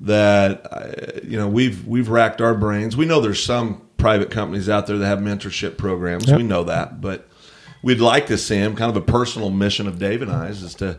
that 0.00 0.66
uh, 0.70 1.20
you 1.22 1.36
know 1.36 1.48
we've 1.48 1.86
we've 1.86 2.08
racked 2.08 2.40
our 2.40 2.54
brains. 2.54 2.96
We 2.96 3.06
know 3.06 3.20
there's 3.20 3.42
some 3.42 3.82
private 3.96 4.30
companies 4.30 4.68
out 4.68 4.86
there 4.86 4.98
that 4.98 5.06
have 5.06 5.18
mentorship 5.18 5.76
programs. 5.76 6.30
We 6.32 6.42
know 6.42 6.64
that, 6.64 7.00
but 7.00 7.28
we'd 7.82 8.00
like 8.00 8.26
to 8.26 8.38
see 8.38 8.58
them. 8.58 8.76
Kind 8.76 8.90
of 8.90 8.96
a 8.96 9.04
personal 9.04 9.50
mission 9.50 9.86
of 9.86 9.98
Dave 9.98 10.22
and 10.22 10.30
I's 10.30 10.62
is 10.62 10.74
to 10.76 10.98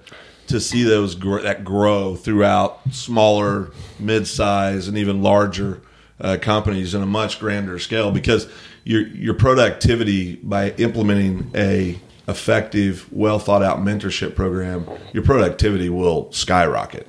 to 0.49 0.59
see 0.59 0.83
those 0.83 1.15
gr- 1.15 1.41
that 1.41 1.63
grow 1.63 2.15
throughout 2.15 2.81
smaller, 2.91 3.71
mid-size, 3.99 4.87
and 4.87 4.97
even 4.97 5.21
larger 5.21 5.81
uh, 6.21 6.37
companies 6.41 6.93
in 6.93 7.01
a 7.01 7.05
much 7.05 7.39
grander 7.39 7.79
scale 7.79 8.11
because 8.11 8.47
your 8.83 9.07
your 9.07 9.33
productivity 9.33 10.35
by 10.37 10.71
implementing 10.71 11.51
a 11.55 11.99
effective, 12.27 13.11
well 13.11 13.39
thought 13.39 13.63
out 13.63 13.79
mentorship 13.79 14.35
program, 14.35 14.87
your 15.13 15.23
productivity 15.23 15.89
will 15.89 16.31
skyrocket 16.31 17.07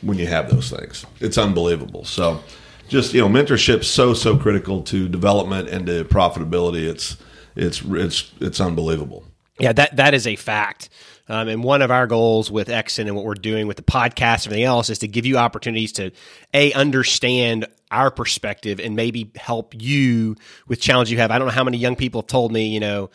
when 0.00 0.18
you 0.18 0.26
have 0.26 0.50
those 0.50 0.70
things. 0.70 1.04
It's 1.20 1.38
unbelievable. 1.38 2.04
So, 2.04 2.42
just 2.88 3.14
you 3.14 3.20
know, 3.20 3.28
mentorship's 3.28 3.86
so 3.86 4.14
so 4.14 4.36
critical 4.36 4.82
to 4.84 5.08
development 5.08 5.68
and 5.68 5.86
to 5.86 6.04
profitability. 6.04 6.88
It's 6.88 7.16
it's 7.56 7.82
it's 7.84 8.32
it's 8.40 8.60
unbelievable. 8.60 9.24
Yeah, 9.58 9.72
that 9.72 9.96
that 9.96 10.14
is 10.14 10.26
a 10.26 10.36
fact. 10.36 10.88
Um, 11.28 11.48
and 11.48 11.62
one 11.62 11.82
of 11.82 11.90
our 11.90 12.06
goals 12.06 12.50
with 12.50 12.68
Exon 12.68 13.06
and 13.06 13.14
what 13.14 13.24
we're 13.24 13.34
doing 13.34 13.66
with 13.66 13.76
the 13.76 13.82
podcast 13.82 14.44
and 14.44 14.46
everything 14.46 14.64
else 14.64 14.90
is 14.90 14.98
to 15.00 15.08
give 15.08 15.24
you 15.24 15.38
opportunities 15.38 15.92
to 15.92 16.10
a 16.52 16.72
understand 16.72 17.66
our 17.90 18.10
perspective 18.10 18.80
and 18.80 18.96
maybe 18.96 19.30
help 19.36 19.74
you 19.80 20.36
with 20.66 20.80
challenges 20.80 21.12
you 21.12 21.18
have. 21.18 21.30
I 21.30 21.38
don't 21.38 21.46
know 21.46 21.54
how 21.54 21.64
many 21.64 21.78
young 21.78 21.94
people 21.94 22.22
have 22.22 22.26
told 22.28 22.50
me, 22.52 22.68
you 22.68 22.80
know, 22.80 23.10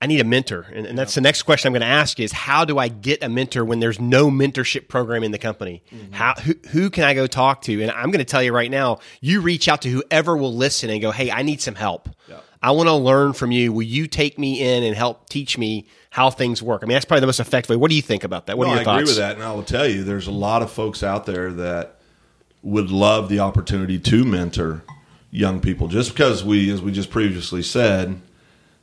I 0.00 0.06
need 0.06 0.18
a 0.18 0.24
mentor. 0.24 0.66
And, 0.74 0.84
and 0.84 0.98
that's 0.98 1.14
the 1.14 1.20
next 1.20 1.42
question 1.44 1.68
I'm 1.68 1.74
going 1.74 1.82
to 1.82 1.86
ask 1.86 2.18
is 2.18 2.32
how 2.32 2.64
do 2.64 2.76
I 2.76 2.88
get 2.88 3.22
a 3.22 3.28
mentor 3.28 3.64
when 3.64 3.78
there's 3.78 4.00
no 4.00 4.30
mentorship 4.32 4.88
program 4.88 5.22
in 5.22 5.30
the 5.30 5.38
company? 5.38 5.84
How 6.10 6.34
who, 6.34 6.54
who 6.70 6.90
can 6.90 7.04
I 7.04 7.14
go 7.14 7.28
talk 7.28 7.62
to? 7.62 7.82
And 7.82 7.90
I'm 7.92 8.06
going 8.10 8.18
to 8.18 8.24
tell 8.24 8.42
you 8.42 8.52
right 8.52 8.70
now, 8.70 8.98
you 9.20 9.42
reach 9.42 9.68
out 9.68 9.82
to 9.82 9.88
whoever 9.88 10.36
will 10.36 10.54
listen 10.54 10.90
and 10.90 11.00
go, 11.00 11.12
"Hey, 11.12 11.30
I 11.30 11.42
need 11.42 11.60
some 11.60 11.76
help. 11.76 12.08
I 12.62 12.70
want 12.70 12.88
to 12.88 12.94
learn 12.94 13.32
from 13.32 13.50
you. 13.50 13.72
Will 13.72 13.82
you 13.82 14.06
take 14.06 14.38
me 14.38 14.60
in 14.60 14.84
and 14.84 14.94
help 14.96 15.28
teach 15.28 15.58
me 15.58 15.86
how 16.10 16.30
things 16.30 16.62
work?" 16.62 16.82
I 16.82 16.86
mean, 16.86 16.94
that's 16.94 17.04
probably 17.04 17.20
the 17.22 17.26
most 17.26 17.40
effective 17.40 17.70
way. 17.70 17.76
What 17.76 17.90
do 17.90 17.96
you 17.96 18.02
think 18.02 18.24
about 18.24 18.46
that? 18.46 18.56
What 18.58 18.64
No, 18.66 18.70
are 18.70 18.74
your 18.74 18.80
I 18.82 18.84
thoughts? 18.84 19.00
agree 19.02 19.10
with 19.10 19.16
that, 19.18 19.34
and 19.36 19.42
I 19.44 19.52
will 19.52 19.62
tell 19.64 19.86
you, 19.86 20.04
there's 20.04 20.26
a 20.28 20.32
lot 20.32 20.62
of 20.62 20.70
folks 20.70 21.02
out 21.02 21.26
there 21.26 21.52
that 21.52 21.96
would 22.62 22.90
love 22.90 23.28
the 23.28 23.40
opportunity 23.40 23.98
to 23.98 24.24
mentor 24.24 24.82
young 25.30 25.60
people. 25.60 25.88
Just 25.88 26.10
because 26.12 26.44
we, 26.44 26.70
as 26.70 26.80
we 26.80 26.92
just 26.92 27.10
previously 27.10 27.62
said, 27.62 28.20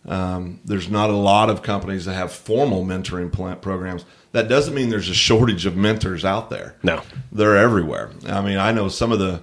um, 0.07 0.59
there's 0.65 0.89
not 0.89 1.09
a 1.09 1.15
lot 1.15 1.49
of 1.49 1.61
companies 1.61 2.05
that 2.05 2.13
have 2.13 2.31
formal 2.31 2.83
mentoring 2.83 3.31
plant 3.31 3.61
programs. 3.61 4.05
That 4.31 4.47
doesn't 4.47 4.73
mean 4.73 4.89
there's 4.89 5.09
a 5.09 5.13
shortage 5.13 5.65
of 5.65 5.75
mentors 5.75 6.23
out 6.25 6.49
there. 6.49 6.75
No. 6.83 7.01
they're 7.31 7.57
everywhere. 7.57 8.11
I 8.27 8.41
mean, 8.41 8.57
I 8.57 8.71
know 8.71 8.89
some 8.89 9.11
of 9.11 9.19
the 9.19 9.41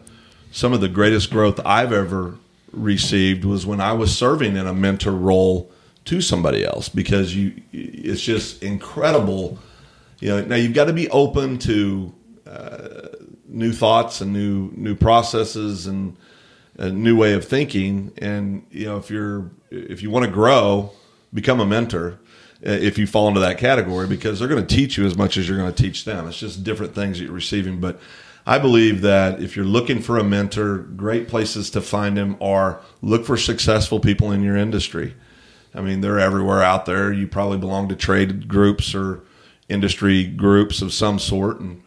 some 0.50 0.72
of 0.72 0.80
the 0.80 0.88
greatest 0.88 1.30
growth 1.30 1.60
I've 1.64 1.92
ever 1.92 2.36
received 2.76 3.44
was 3.44 3.66
when 3.66 3.80
I 3.80 3.92
was 3.92 4.16
serving 4.16 4.56
in 4.56 4.66
a 4.66 4.74
mentor 4.74 5.12
role 5.12 5.70
to 6.04 6.20
somebody 6.20 6.64
else 6.64 6.88
because 6.88 7.34
you 7.34 7.62
it's 7.72 8.22
just 8.22 8.62
incredible. 8.62 9.58
You 10.20 10.28
know, 10.28 10.44
now 10.44 10.56
you've 10.56 10.74
got 10.74 10.84
to 10.84 10.92
be 10.92 11.08
open 11.10 11.58
to 11.60 12.14
uh, 12.46 13.08
new 13.48 13.72
thoughts 13.72 14.20
and 14.20 14.32
new 14.32 14.70
new 14.76 14.94
processes 14.94 15.86
and 15.86 16.16
a 16.78 16.90
new 16.90 17.16
way 17.16 17.32
of 17.32 17.44
thinking. 17.44 18.12
And 18.18 18.66
you 18.70 18.86
know, 18.86 18.98
if 18.98 19.10
you're 19.10 19.50
if 19.70 20.02
you 20.02 20.10
want 20.10 20.24
to 20.26 20.30
grow, 20.30 20.92
become 21.34 21.60
a 21.60 21.66
mentor. 21.66 22.18
uh, 22.64 22.70
If 22.70 22.98
you 22.98 23.06
fall 23.06 23.28
into 23.28 23.40
that 23.40 23.58
category, 23.58 24.06
because 24.06 24.38
they're 24.38 24.48
going 24.48 24.64
to 24.66 24.74
teach 24.74 24.96
you 24.96 25.06
as 25.06 25.16
much 25.16 25.36
as 25.36 25.48
you're 25.48 25.58
going 25.58 25.72
to 25.72 25.82
teach 25.82 26.04
them. 26.04 26.28
It's 26.28 26.38
just 26.38 26.62
different 26.64 26.94
things 26.94 27.18
that 27.18 27.24
you're 27.24 27.32
receiving. 27.32 27.80
But 27.80 27.98
I 28.48 28.58
believe 28.58 29.00
that 29.00 29.42
if 29.42 29.56
you're 29.56 29.64
looking 29.64 30.00
for 30.00 30.18
a 30.18 30.24
mentor, 30.24 30.78
great 30.78 31.26
places 31.26 31.68
to 31.70 31.80
find 31.80 32.16
them 32.16 32.36
are 32.40 32.80
look 33.02 33.26
for 33.26 33.36
successful 33.36 33.98
people 33.98 34.30
in 34.30 34.42
your 34.42 34.56
industry. 34.56 35.14
I 35.74 35.80
mean, 35.80 36.00
they're 36.00 36.20
everywhere 36.20 36.62
out 36.62 36.86
there. 36.86 37.12
You 37.12 37.26
probably 37.26 37.58
belong 37.58 37.88
to 37.88 37.96
trade 37.96 38.46
groups 38.46 38.94
or 38.94 39.22
industry 39.68 40.24
groups 40.24 40.80
of 40.80 40.92
some 40.92 41.18
sort, 41.18 41.58
and 41.58 41.82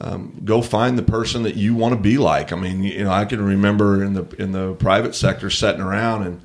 um, 0.00 0.40
go 0.44 0.60
find 0.60 0.98
the 0.98 1.02
person 1.02 1.44
that 1.44 1.54
you 1.54 1.74
want 1.74 1.94
to 1.94 2.00
be 2.00 2.18
like. 2.18 2.52
I 2.52 2.56
mean, 2.56 2.82
you 2.82 3.04
know, 3.04 3.12
I 3.12 3.24
can 3.24 3.40
remember 3.40 4.02
in 4.02 4.14
the 4.14 4.24
in 4.38 4.52
the 4.52 4.74
private 4.74 5.14
sector 5.14 5.50
sitting 5.50 5.80
around, 5.80 6.26
and 6.26 6.40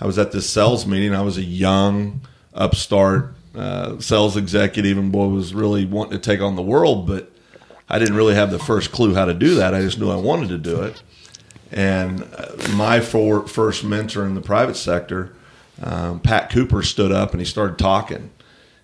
I 0.00 0.06
was 0.06 0.18
at 0.18 0.32
this 0.32 0.50
sales 0.50 0.84
meeting. 0.84 1.14
I 1.14 1.22
was 1.22 1.38
a 1.38 1.44
young 1.44 2.22
upstart 2.52 3.34
uh, 3.54 4.00
sales 4.00 4.36
executive, 4.36 4.98
and 4.98 5.12
boy 5.12 5.28
was 5.28 5.54
really 5.54 5.86
wanting 5.86 6.12
to 6.12 6.18
take 6.18 6.40
on 6.40 6.56
the 6.56 6.62
world, 6.62 7.06
but 7.06 7.30
I 7.88 7.98
didn't 7.98 8.16
really 8.16 8.34
have 8.34 8.50
the 8.50 8.58
first 8.58 8.92
clue 8.92 9.14
how 9.14 9.24
to 9.26 9.34
do 9.34 9.54
that. 9.56 9.74
I 9.74 9.80
just 9.80 9.98
knew 9.98 10.10
I 10.10 10.16
wanted 10.16 10.48
to 10.48 10.58
do 10.58 10.82
it. 10.82 11.02
And 11.72 12.22
uh, 12.36 12.68
my 12.74 13.00
for, 13.00 13.46
first 13.46 13.84
mentor 13.84 14.24
in 14.24 14.34
the 14.34 14.40
private 14.40 14.76
sector, 14.76 15.32
um, 15.82 16.20
Pat 16.20 16.50
Cooper, 16.50 16.82
stood 16.82 17.12
up 17.12 17.32
and 17.32 17.40
he 17.40 17.44
started 17.46 17.78
talking 17.78 18.30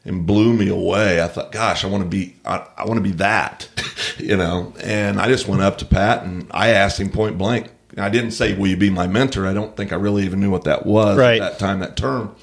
and 0.05 0.27
blew 0.27 0.53
me 0.53 0.69
away. 0.69 1.23
I 1.23 1.29
thought, 1.29 1.53
gosh, 1.53 1.85
I 1.85 1.89
want 1.89 2.03
to 2.03 2.09
be, 2.09 2.37
I, 2.45 2.67
I 2.77 2.85
want 2.85 2.97
to 2.97 3.03
be 3.03 3.13
that, 3.13 3.69
you 4.19 4.37
know. 4.37 4.75
And 4.83 5.21
I 5.21 5.29
just 5.29 5.47
went 5.49 5.63
up 5.63 5.79
to 5.79 5.85
Pat 5.85 6.25
and 6.25 6.47
I 6.51 6.69
asked 6.71 7.01
him 7.01 7.11
point 7.11 7.39
blank. 7.39 7.71
I 7.99 8.09
didn't 8.09 8.31
say, 8.31 8.55
"Will 8.55 8.69
you 8.69 8.77
be 8.79 8.89
my 8.89 9.07
mentor?" 9.07 9.47
I 9.47 9.53
don't 9.53 9.77
think 9.77 9.93
I 9.93 9.97
really 9.97 10.25
even 10.25 10.41
knew 10.41 10.51
what 10.51 10.65
that 10.65 10.87
was 10.87 11.19
Right. 11.19 11.43
at 11.43 11.53
that 11.53 11.59
time, 11.59 11.81
that 11.81 11.95
term. 11.95 12.35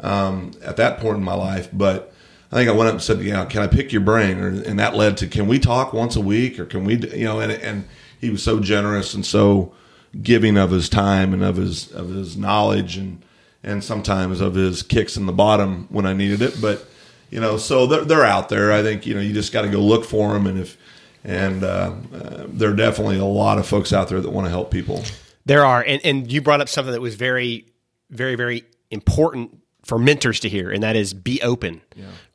Um, 0.00 0.52
at 0.64 0.78
that 0.78 1.00
point 1.00 1.18
in 1.18 1.22
my 1.24 1.34
life, 1.34 1.68
but 1.70 2.09
I 2.52 2.56
think 2.56 2.68
I 2.68 2.72
went 2.72 2.88
up 2.88 2.94
and 2.94 3.02
said, 3.02 3.20
"You 3.20 3.32
know, 3.32 3.46
can 3.46 3.62
I 3.62 3.66
pick 3.66 3.92
your 3.92 4.00
brain?" 4.00 4.38
Or, 4.38 4.48
and 4.48 4.78
that 4.78 4.96
led 4.96 5.16
to, 5.18 5.26
"Can 5.26 5.46
we 5.46 5.58
talk 5.58 5.92
once 5.92 6.16
a 6.16 6.20
week?" 6.20 6.58
Or 6.58 6.64
can 6.64 6.84
we, 6.84 6.96
you 6.96 7.24
know? 7.24 7.40
And 7.40 7.52
and 7.52 7.88
he 8.20 8.30
was 8.30 8.42
so 8.42 8.60
generous 8.60 9.14
and 9.14 9.24
so 9.24 9.72
giving 10.20 10.56
of 10.56 10.70
his 10.70 10.88
time 10.88 11.32
and 11.32 11.44
of 11.44 11.56
his 11.56 11.90
of 11.92 12.08
his 12.10 12.36
knowledge 12.36 12.96
and 12.96 13.22
and 13.62 13.84
sometimes 13.84 14.40
of 14.40 14.54
his 14.54 14.82
kicks 14.82 15.16
in 15.16 15.26
the 15.26 15.32
bottom 15.32 15.86
when 15.90 16.06
I 16.06 16.12
needed 16.12 16.42
it. 16.42 16.60
But 16.60 16.86
you 17.30 17.40
know, 17.40 17.56
so 17.56 17.86
they're 17.86 18.04
they're 18.04 18.24
out 18.24 18.48
there. 18.48 18.72
I 18.72 18.82
think 18.82 19.06
you 19.06 19.14
know 19.14 19.20
you 19.20 19.32
just 19.32 19.52
got 19.52 19.62
to 19.62 19.68
go 19.68 19.80
look 19.80 20.04
for 20.04 20.32
them, 20.32 20.46
and 20.46 20.58
if 20.58 20.76
and 21.24 21.62
uh, 21.62 21.92
uh, 22.12 22.46
there 22.48 22.70
are 22.70 22.76
definitely 22.76 23.18
a 23.18 23.24
lot 23.24 23.58
of 23.58 23.66
folks 23.66 23.92
out 23.92 24.08
there 24.08 24.20
that 24.20 24.30
want 24.30 24.46
to 24.46 24.50
help 24.50 24.70
people. 24.70 25.04
There 25.46 25.64
are, 25.64 25.82
and, 25.82 26.00
and 26.04 26.30
you 26.30 26.42
brought 26.42 26.60
up 26.60 26.68
something 26.68 26.92
that 26.92 27.00
was 27.00 27.14
very, 27.14 27.66
very, 28.10 28.36
very 28.36 28.64
important 28.90 29.59
for 29.84 29.98
mentors 29.98 30.40
to 30.40 30.48
hear, 30.48 30.70
and 30.70 30.82
that 30.82 30.96
is 30.96 31.14
be 31.14 31.40
open. 31.42 31.80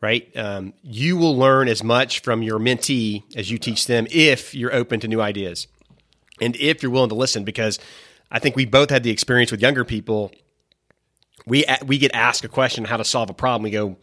Right? 0.01 0.35
Um, 0.35 0.73
you 0.81 1.17
will 1.17 1.37
learn 1.37 1.67
as 1.67 1.83
much 1.83 2.21
from 2.21 2.41
your 2.41 2.59
mentee 2.59 3.23
as 3.35 3.49
you 3.49 3.57
teach 3.57 3.87
them 3.87 4.07
if 4.11 4.53
you're 4.53 4.73
open 4.73 4.99
to 5.01 5.07
new 5.07 5.21
ideas, 5.21 5.67
and 6.41 6.55
if 6.57 6.83
you're 6.83 6.91
willing 6.91 7.09
to 7.09 7.15
listen. 7.15 7.43
Because 7.43 7.79
I 8.31 8.39
think 8.39 8.55
we 8.55 8.65
both 8.65 8.89
had 8.89 9.03
the 9.03 9.11
experience 9.11 9.51
with 9.51 9.61
younger 9.61 9.85
people. 9.85 10.31
We 11.45 11.65
we 11.85 11.97
get 11.97 12.11
asked 12.13 12.43
a 12.43 12.47
question 12.49 12.85
how 12.85 12.97
to 12.97 13.05
solve 13.05 13.29
a 13.29 13.33
problem. 13.33 13.63
We 13.63 13.71
go, 13.71 13.97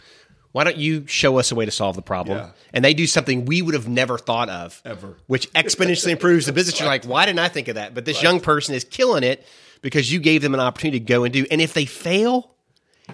why 0.52 0.64
don't 0.64 0.76
you 0.76 1.06
show 1.06 1.38
us 1.38 1.50
a 1.50 1.54
way 1.54 1.64
to 1.64 1.70
solve 1.70 1.96
the 1.96 2.02
problem? 2.02 2.38
Yeah. 2.38 2.50
And 2.72 2.84
they 2.84 2.94
do 2.94 3.06
something 3.06 3.46
we 3.46 3.62
would 3.62 3.75
have 3.75 3.88
never 3.88 4.18
thought 4.18 4.49
of 4.50 4.80
Ever. 4.84 5.16
which 5.26 5.50
exponentially 5.54 6.11
improves 6.11 6.46
the 6.46 6.52
business. 6.52 6.78
You're 6.78 6.88
like, 6.88 7.04
why 7.04 7.26
didn't 7.26 7.40
I 7.40 7.49
think 7.49 7.68
of 7.68 7.75
that? 7.76 7.94
But 7.94 8.04
this 8.04 8.22
young 8.22 8.38
person 8.38 8.75
is 8.75 8.84
killing 8.84 9.25
it 9.25 9.46
because 9.80 10.12
you 10.12 10.20
gave 10.20 10.42
them 10.42 10.54
an 10.54 10.61
opportunity 10.61 11.00
to 11.00 11.04
go 11.04 11.25
and 11.25 11.32
do. 11.32 11.46
And 11.50 11.61
if 11.61 11.72
they 11.72 11.87
fail, 11.87 12.54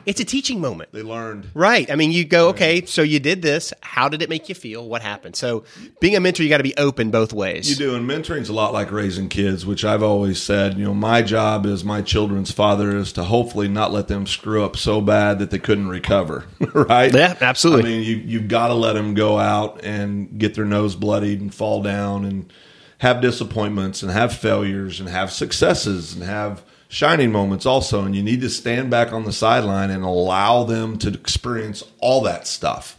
it's 0.06 0.20
a 0.20 0.24
teaching 0.24 0.60
moment. 0.60 0.92
They 0.92 1.02
learned. 1.02 1.48
Right. 1.54 1.90
I 1.90 1.96
mean, 1.96 2.12
you 2.12 2.24
go, 2.24 2.48
okay, 2.48 2.84
so 2.84 3.02
you 3.02 3.20
did 3.20 3.42
this. 3.42 3.72
How 3.82 4.08
did 4.08 4.22
it 4.22 4.28
make 4.28 4.48
you 4.48 4.54
feel? 4.54 4.88
What 4.88 5.02
happened? 5.02 5.36
So, 5.36 5.64
being 6.00 6.16
a 6.16 6.20
mentor, 6.20 6.42
you 6.42 6.48
got 6.48 6.58
to 6.58 6.62
be 6.62 6.76
open 6.76 7.10
both 7.10 7.32
ways. 7.32 7.68
You 7.68 7.76
do, 7.76 7.94
and 7.94 8.08
mentoring's 8.08 8.48
a 8.48 8.52
lot 8.52 8.72
like 8.72 8.90
raising 8.90 9.28
kids, 9.28 9.66
which 9.66 9.84
I've 9.84 10.02
always 10.02 10.40
said. 10.40 10.78
You 10.78 10.84
know, 10.86 10.94
my 10.94 11.22
job 11.22 11.66
as 11.66 11.84
my 11.84 12.02
children's 12.02 12.50
father 12.50 12.96
is 12.96 13.12
to 13.14 13.24
hopefully 13.24 13.68
not 13.68 13.92
let 13.92 14.08
them 14.08 14.26
screw 14.26 14.64
up 14.64 14.76
so 14.76 15.00
bad 15.00 15.38
that 15.38 15.50
they 15.50 15.58
couldn't 15.58 15.88
recover. 15.88 16.44
right? 16.74 17.12
Yeah, 17.14 17.36
absolutely. 17.40 17.94
I 17.94 17.98
mean, 17.98 18.02
you 18.02 18.16
you've 18.16 18.48
got 18.48 18.68
to 18.68 18.74
let 18.74 18.94
them 18.94 19.14
go 19.14 19.38
out 19.38 19.84
and 19.84 20.38
get 20.38 20.54
their 20.54 20.64
nose 20.64 20.96
bloodied 20.96 21.40
and 21.40 21.54
fall 21.54 21.82
down 21.82 22.24
and 22.24 22.52
have 22.98 23.20
disappointments 23.20 24.02
and 24.02 24.10
have 24.10 24.34
failures 24.34 25.00
and 25.00 25.08
have 25.08 25.32
successes 25.32 26.14
and 26.14 26.22
have 26.24 26.62
shining 26.88 27.30
moments 27.30 27.66
also. 27.66 28.04
And 28.04 28.16
you 28.16 28.22
need 28.22 28.40
to 28.40 28.50
stand 28.50 28.90
back 28.90 29.12
on 29.12 29.24
the 29.24 29.32
sideline 29.32 29.90
and 29.90 30.04
allow 30.04 30.64
them 30.64 30.98
to 30.98 31.08
experience 31.08 31.82
all 32.00 32.22
that 32.22 32.46
stuff 32.46 32.98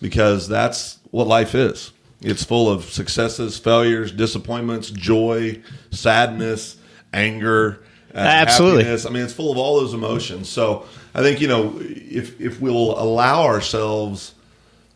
because 0.00 0.48
that's 0.48 0.98
what 1.10 1.26
life 1.26 1.54
is. 1.54 1.92
It's 2.22 2.44
full 2.44 2.70
of 2.70 2.84
successes, 2.84 3.58
failures, 3.58 4.12
disappointments, 4.12 4.90
joy, 4.90 5.62
sadness, 5.90 6.76
anger, 7.12 7.82
uh, 8.14 8.18
Absolutely. 8.18 8.82
happiness. 8.82 9.06
I 9.06 9.10
mean, 9.10 9.22
it's 9.22 9.32
full 9.32 9.52
of 9.52 9.56
all 9.56 9.80
those 9.80 9.94
emotions. 9.94 10.48
So 10.48 10.86
I 11.14 11.22
think 11.22 11.40
you 11.40 11.48
know 11.48 11.78
if 11.80 12.40
if 12.40 12.60
we'll 12.60 12.98
allow 13.00 13.44
ourselves 13.44 14.34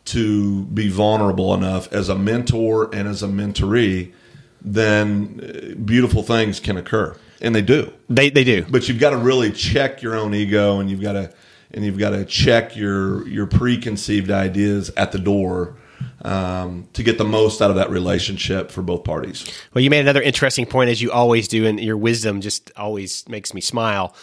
to 0.05 0.63
be 0.65 0.89
vulnerable 0.89 1.53
enough 1.53 1.91
as 1.91 2.09
a 2.09 2.15
mentor 2.15 2.93
and 2.93 3.07
as 3.07 3.23
a 3.23 3.27
mentoree, 3.27 4.13
then 4.61 5.39
uh, 5.41 5.75
beautiful 5.81 6.21
things 6.21 6.59
can 6.59 6.77
occur, 6.77 7.15
and 7.41 7.53
they 7.55 7.61
do 7.61 7.91
they, 8.09 8.29
they 8.29 8.43
do. 8.43 8.65
but 8.69 8.87
you've 8.87 8.99
got 8.99 9.11
to 9.11 9.17
really 9.17 9.51
check 9.51 10.01
your 10.01 10.15
own 10.15 10.33
ego 10.33 10.79
and 10.79 10.89
you've 10.89 11.01
got 11.01 11.13
to 11.13 11.33
and 11.71 11.83
you've 11.83 11.97
got 11.97 12.11
to 12.11 12.25
check 12.25 12.75
your 12.75 13.27
your 13.27 13.45
preconceived 13.45 14.31
ideas 14.31 14.91
at 14.97 15.11
the 15.11 15.19
door 15.19 15.77
um, 16.23 16.87
to 16.93 17.03
get 17.03 17.17
the 17.17 17.25
most 17.25 17.61
out 17.61 17.69
of 17.69 17.75
that 17.77 17.89
relationship 17.89 18.71
for 18.71 18.81
both 18.81 19.03
parties. 19.03 19.45
Well, 19.73 19.83
you 19.83 19.89
made 19.89 19.99
another 19.99 20.21
interesting 20.21 20.65
point, 20.65 20.89
as 20.89 21.01
you 21.01 21.11
always 21.11 21.47
do, 21.47 21.65
and 21.65 21.79
your 21.79 21.97
wisdom 21.97 22.41
just 22.41 22.71
always 22.75 23.27
makes 23.29 23.53
me 23.53 23.61
smile. 23.61 24.15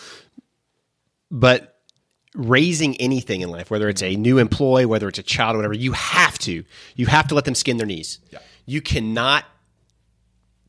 But 1.31 1.81
raising 2.35 2.97
anything 2.97 3.43
in 3.43 3.51
life, 3.51 3.71
whether 3.71 3.89
it's 3.89 4.03
a 4.03 4.17
new 4.17 4.39
employee, 4.39 4.87
whether 4.87 5.09
it's 5.09 5.19
a 5.19 5.23
child, 5.23 5.55
or 5.55 5.59
whatever, 5.59 5.75
you 5.75 5.93
have 5.93 6.39
to 6.41 6.65
you 6.97 7.07
have 7.07 7.29
to 7.29 7.35
let 7.35 7.45
them 7.45 7.55
skin 7.55 7.77
their 7.77 7.87
knees. 7.87 8.19
Yeah. 8.31 8.41
You 8.67 8.81
cannot 8.81 9.45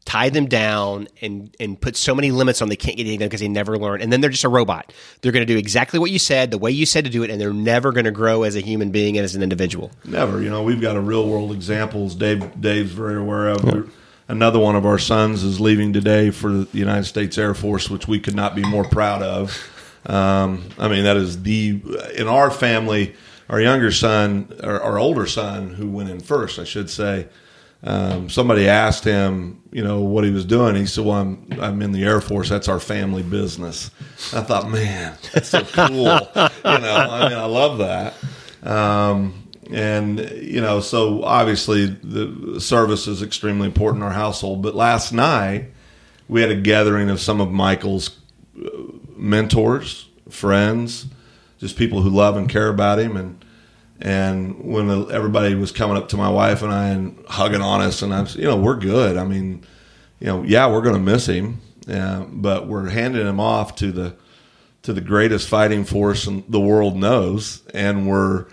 tie 0.05 0.29
them 0.29 0.47
down 0.47 1.07
and 1.21 1.55
and 1.59 1.79
put 1.79 1.95
so 1.95 2.13
many 2.13 2.31
limits 2.31 2.61
on 2.61 2.69
they 2.69 2.75
can't 2.75 2.97
get 2.97 3.03
anything 3.03 3.19
done 3.19 3.27
because 3.27 3.39
they 3.41 3.47
never 3.47 3.77
learn 3.77 4.01
and 4.01 4.11
then 4.11 4.21
they're 4.21 4.29
just 4.29 4.43
a 4.43 4.49
robot 4.49 4.91
they're 5.21 5.31
going 5.31 5.45
to 5.45 5.53
do 5.53 5.57
exactly 5.57 5.97
what 5.97 6.11
you 6.11 6.19
said 6.19 6.51
the 6.51 6.57
way 6.57 6.71
you 6.71 6.85
said 6.85 7.03
to 7.03 7.09
do 7.09 7.23
it 7.23 7.29
and 7.29 7.39
they're 7.39 7.53
never 7.53 7.91
going 7.91 8.05
to 8.05 8.11
grow 8.11 8.43
as 8.43 8.55
a 8.55 8.59
human 8.59 8.91
being 8.91 9.17
and 9.17 9.23
as 9.23 9.35
an 9.35 9.41
individual 9.41 9.91
Never. 10.05 10.41
You 10.41 10.49
know, 10.49 10.63
we've 10.63 10.81
got 10.81 10.95
a 10.95 11.01
real 11.01 11.27
world 11.27 11.51
examples. 11.51 12.15
Dave 12.15 12.59
Dave's 12.59 12.91
very 12.91 13.15
aware 13.15 13.47
of. 13.49 13.89
Another 14.27 14.59
one 14.59 14.75
of 14.75 14.85
our 14.85 14.99
sons 14.99 15.43
is 15.43 15.59
leaving 15.59 15.91
today 15.91 16.29
for 16.29 16.49
the 16.49 16.67
United 16.71 17.05
States 17.05 17.37
Air 17.37 17.53
Force, 17.53 17.89
which 17.89 18.07
we 18.07 18.19
could 18.19 18.35
not 18.35 18.55
be 18.55 18.61
more 18.61 18.83
proud 18.83 19.21
of. 19.21 19.69
Um, 20.05 20.69
I 20.77 20.87
mean, 20.87 21.03
that 21.03 21.17
is 21.17 21.43
the 21.43 21.81
in 22.15 22.27
our 22.27 22.51
family. 22.51 23.15
Our 23.49 23.59
younger 23.59 23.91
son, 23.91 24.53
or 24.63 24.81
our 24.81 24.97
older 24.97 25.25
son, 25.25 25.71
who 25.71 25.89
went 25.89 26.09
in 26.09 26.21
first, 26.21 26.59
I 26.59 26.63
should 26.63 26.89
say. 26.89 27.27
Um, 27.85 28.29
somebody 28.29 28.69
asked 28.69 29.03
him, 29.03 29.61
you 29.71 29.83
know, 29.83 30.01
what 30.01 30.23
he 30.23 30.31
was 30.31 30.45
doing. 30.45 30.75
He 30.75 30.85
said, 30.85 31.05
"Well, 31.05 31.17
I'm 31.17 31.47
I'm 31.59 31.81
in 31.81 31.91
the 31.91 32.03
Air 32.03 32.21
Force. 32.21 32.49
That's 32.49 32.69
our 32.69 32.79
family 32.79 33.23
business." 33.23 33.91
I 34.33 34.41
thought, 34.41 34.69
man, 34.69 35.17
that's 35.33 35.49
so 35.49 35.63
cool. 35.63 35.87
you 35.97 36.01
know, 36.05 36.47
I 36.63 37.29
mean, 37.29 37.37
I 37.37 37.45
love 37.45 37.79
that. 37.79 38.13
Um, 38.63 39.43
and 39.71 40.19
you 40.41 40.61
know, 40.61 40.79
so 40.79 41.23
obviously 41.23 41.87
the 41.87 42.59
service 42.61 43.07
is 43.07 43.21
extremely 43.21 43.65
important 43.67 44.01
in 44.01 44.07
our 44.07 44.13
household. 44.13 44.61
But 44.61 44.75
last 44.75 45.11
night 45.11 45.71
we 46.27 46.41
had 46.41 46.51
a 46.51 46.55
gathering 46.55 47.09
of 47.09 47.19
some 47.19 47.41
of 47.41 47.51
Michael's 47.51 48.17
uh, 48.57 48.69
mentors, 49.15 50.07
friends, 50.29 51.07
just 51.59 51.77
people 51.77 52.01
who 52.01 52.09
love 52.09 52.37
and 52.37 52.49
care 52.49 52.69
about 52.69 52.99
him, 52.99 53.17
and 53.17 53.42
and 54.03 54.59
when 54.59 54.89
everybody 55.11 55.55
was 55.55 55.71
coming 55.71 55.95
up 55.95 56.09
to 56.09 56.17
my 56.17 56.29
wife 56.29 56.61
and 56.61 56.73
I 56.73 56.89
and 56.89 57.17
hugging 57.25 57.61
on 57.61 57.79
us, 57.79 58.01
and 58.01 58.13
I'm, 58.13 58.27
you 58.35 58.43
know, 58.43 58.57
we're 58.57 58.75
good. 58.75 59.15
I 59.15 59.23
mean, 59.23 59.63
you 60.19 60.27
know, 60.27 60.43
yeah, 60.43 60.69
we're 60.69 60.81
going 60.81 60.95
to 60.95 61.01
miss 61.01 61.25
him, 61.25 61.61
uh, 61.87 62.25
but 62.27 62.67
we're 62.67 62.89
handing 62.89 63.25
him 63.25 63.39
off 63.39 63.77
to 63.77 63.93
the 63.93 64.15
to 64.81 64.91
the 64.91 64.99
greatest 64.99 65.47
fighting 65.47 65.85
force 65.85 66.27
the 66.49 66.59
world 66.59 66.97
knows, 66.97 67.63
and 67.73 68.05
we're 68.05 68.47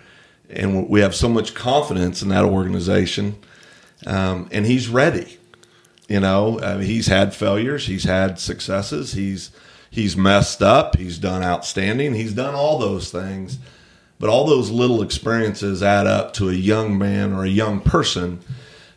and 0.49 0.87
we 0.87 1.01
have 1.01 1.13
so 1.13 1.27
much 1.27 1.53
confidence 1.53 2.21
in 2.21 2.29
that 2.29 2.45
organization, 2.45 3.35
um, 4.07 4.47
and 4.53 4.65
he's 4.65 4.87
ready. 4.87 5.37
You 6.07 6.21
know, 6.21 6.61
I 6.61 6.77
mean, 6.77 6.87
he's 6.87 7.07
had 7.07 7.35
failures, 7.35 7.87
he's 7.87 8.05
had 8.05 8.39
successes, 8.39 9.11
he's 9.11 9.51
he's 9.89 10.15
messed 10.15 10.61
up, 10.61 10.95
he's 10.95 11.17
done 11.17 11.43
outstanding, 11.43 12.13
he's 12.13 12.33
done 12.33 12.55
all 12.55 12.79
those 12.79 13.11
things, 13.11 13.57
but 14.21 14.29
all 14.29 14.45
those 14.45 14.69
little 14.69 15.01
experiences 15.01 15.81
add 15.81 16.05
up 16.05 16.31
to 16.35 16.47
a 16.47 16.53
young 16.53 16.95
man 16.95 17.33
or 17.33 17.43
a 17.43 17.49
young 17.49 17.81
person 17.81 18.39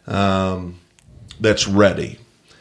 um, 0.07 0.79
that's 1.41 1.67
ready. 1.67 2.19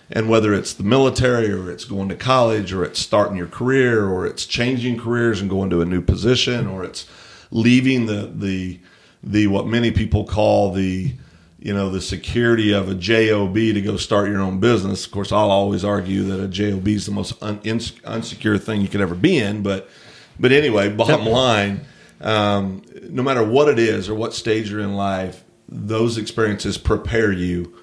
And 0.10 0.30
whether 0.30 0.54
it's 0.54 0.74
the 0.74 0.84
military 0.84 1.52
or 1.52 1.70
it's 1.70 1.84
going 1.84 2.08
to 2.08 2.16
college 2.16 2.72
or 2.72 2.86
it's 2.86 3.00
starting 3.00 3.36
your 3.36 3.48
career 3.48 4.08
or 4.08 4.26
it's 4.26 4.46
changing 4.46 4.98
careers 4.98 5.42
and 5.42 5.50
going 5.50 5.70
to 5.72 5.82
a 5.82 5.86
new 5.86 6.02
position 6.02 6.66
or 6.66 6.86
it's 6.86 7.06
leaving 7.52 8.06
the 8.06 8.32
the 8.34 8.80
the 9.22 9.48
what 9.48 9.68
many 9.68 9.92
people 9.92 10.24
call 10.24 10.72
the 10.72 11.14
you 11.60 11.74
know 11.74 11.90
the 11.90 12.02
security 12.02 12.74
of 12.74 12.90
a 12.90 12.96
job 12.96 13.56
to 13.56 13.82
go 13.82 13.98
start 13.98 14.30
your 14.30 14.42
own 14.42 14.60
business. 14.60 15.06
Of 15.06 15.12
course, 15.12 15.32
I'll 15.32 15.52
always 15.52 15.84
argue 15.84 16.24
that 16.24 16.42
a 16.42 16.48
job 16.48 16.88
is 16.88 17.08
the 17.08 17.12
most 17.12 17.42
un, 17.44 17.60
ins, 17.64 17.92
unsecure 18.02 18.62
thing 18.62 18.82
you 18.82 18.88
could 18.88 19.02
ever 19.02 19.16
be 19.16 19.38
in. 19.38 19.64
But 19.64 19.90
but 20.40 20.52
anyway, 20.52 20.90
bottom 20.90 21.26
line, 21.26 21.82
um, 22.24 22.82
no 23.10 23.22
matter 23.22 23.44
what 23.44 23.70
it 23.70 23.78
is 23.78 24.10
or 24.10 24.16
what 24.16 24.34
stage 24.34 24.72
you're 24.72 24.80
in 24.80 24.96
life, 24.96 25.44
those 25.68 26.18
experiences 26.18 26.78
prepare 26.78 27.32
you 27.32 27.74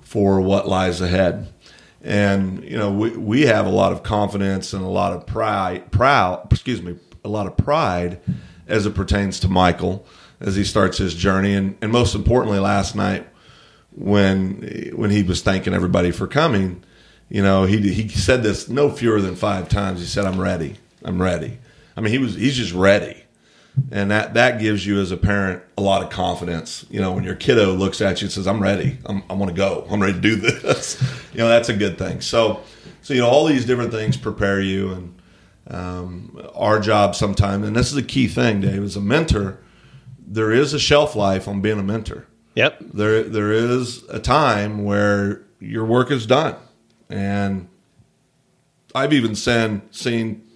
for 0.00 0.40
what 0.40 0.66
lies 0.66 1.00
ahead. 1.00 1.52
And 2.02 2.64
you 2.64 2.76
know 2.76 2.90
we 2.90 3.10
we 3.10 3.42
have 3.42 3.64
a 3.64 3.70
lot 3.70 3.92
of 3.92 4.02
confidence 4.02 4.72
and 4.72 4.82
a 4.82 4.88
lot 4.88 5.12
of 5.12 5.26
pride, 5.26 5.92
proud, 5.92 6.48
excuse 6.50 6.82
me, 6.82 6.96
a 7.24 7.28
lot 7.28 7.46
of 7.46 7.56
pride 7.56 8.20
as 8.66 8.86
it 8.86 8.94
pertains 8.94 9.38
to 9.40 9.48
Michael 9.48 10.04
as 10.40 10.56
he 10.56 10.64
starts 10.64 10.98
his 10.98 11.14
journey. 11.14 11.54
And, 11.54 11.76
and 11.80 11.92
most 11.92 12.14
importantly, 12.14 12.58
last 12.58 12.96
night 12.96 13.26
when 13.92 14.92
when 14.94 15.10
he 15.10 15.22
was 15.22 15.42
thanking 15.42 15.74
everybody 15.74 16.10
for 16.10 16.26
coming, 16.26 16.82
you 17.28 17.42
know, 17.42 17.64
he 17.64 17.92
he 17.92 18.08
said 18.08 18.42
this 18.42 18.68
no 18.68 18.90
fewer 18.90 19.20
than 19.20 19.36
five 19.36 19.68
times. 19.68 20.00
He 20.00 20.06
said, 20.06 20.24
"I'm 20.24 20.40
ready. 20.40 20.76
I'm 21.04 21.20
ready." 21.20 21.58
I 21.96 22.00
mean, 22.00 22.12
he 22.12 22.18
was 22.18 22.34
he's 22.34 22.56
just 22.56 22.72
ready, 22.72 23.24
and 23.90 24.10
that 24.10 24.34
that 24.34 24.60
gives 24.60 24.86
you 24.86 25.00
as 25.00 25.10
a 25.10 25.16
parent 25.16 25.62
a 25.78 25.82
lot 25.82 26.02
of 26.02 26.10
confidence. 26.10 26.84
You 26.90 27.00
know, 27.00 27.12
when 27.12 27.24
your 27.24 27.34
kiddo 27.34 27.72
looks 27.72 28.00
at 28.00 28.20
you 28.20 28.26
and 28.26 28.32
says, 28.32 28.46
"I'm 28.46 28.62
ready. 28.62 28.98
I'm 29.06 29.22
I 29.30 29.34
want 29.34 29.50
to 29.50 29.56
go. 29.56 29.86
I'm 29.90 30.00
ready 30.00 30.14
to 30.14 30.20
do 30.20 30.36
this." 30.36 31.00
you 31.32 31.38
know, 31.38 31.48
that's 31.48 31.68
a 31.68 31.76
good 31.76 31.98
thing. 31.98 32.20
So, 32.20 32.62
so 33.00 33.14
you 33.14 33.20
know, 33.20 33.28
all 33.28 33.46
these 33.46 33.64
different 33.64 33.90
things 33.90 34.16
prepare 34.16 34.60
you, 34.60 34.92
and 34.92 35.22
um, 35.68 36.48
our 36.54 36.80
job 36.80 37.14
sometimes, 37.14 37.66
and 37.66 37.74
this 37.74 37.90
is 37.90 37.96
a 37.96 38.02
key 38.02 38.28
thing, 38.28 38.60
Dave, 38.60 38.82
as 38.82 38.96
a 38.96 39.00
mentor, 39.00 39.58
there 40.18 40.52
is 40.52 40.74
a 40.74 40.78
shelf 40.78 41.16
life 41.16 41.48
on 41.48 41.60
being 41.60 41.78
a 41.78 41.82
mentor. 41.82 42.26
Yep. 42.54 42.78
There, 42.92 43.22
there 43.22 43.52
is 43.52 44.02
a 44.04 44.18
time 44.18 44.84
where 44.84 45.42
your 45.58 45.86
work 45.86 46.10
is 46.10 46.26
done, 46.26 46.56
and 47.08 47.68
I've 48.94 49.12
even 49.12 49.34
seen 49.34 49.82
seen 49.90 50.46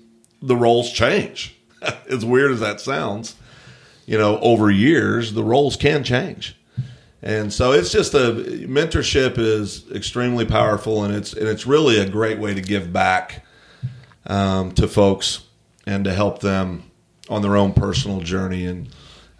the 0.42 0.56
roles 0.56 0.92
change. 0.92 1.55
as 2.10 2.24
weird 2.24 2.52
as 2.52 2.60
that 2.60 2.80
sounds, 2.80 3.36
you 4.06 4.18
know, 4.18 4.38
over 4.40 4.70
years 4.70 5.32
the 5.34 5.44
roles 5.44 5.76
can 5.76 6.04
change, 6.04 6.56
and 7.22 7.52
so 7.52 7.72
it's 7.72 7.90
just 7.90 8.14
a 8.14 8.32
mentorship 8.68 9.38
is 9.38 9.90
extremely 9.92 10.44
powerful, 10.44 11.04
and 11.04 11.14
it's 11.14 11.32
and 11.32 11.48
it's 11.48 11.66
really 11.66 11.98
a 11.98 12.08
great 12.08 12.38
way 12.38 12.54
to 12.54 12.60
give 12.60 12.92
back 12.92 13.44
um, 14.26 14.72
to 14.72 14.88
folks 14.88 15.44
and 15.86 16.04
to 16.04 16.12
help 16.12 16.40
them 16.40 16.90
on 17.28 17.42
their 17.42 17.56
own 17.56 17.72
personal 17.72 18.20
journey 18.20 18.66
and 18.66 18.88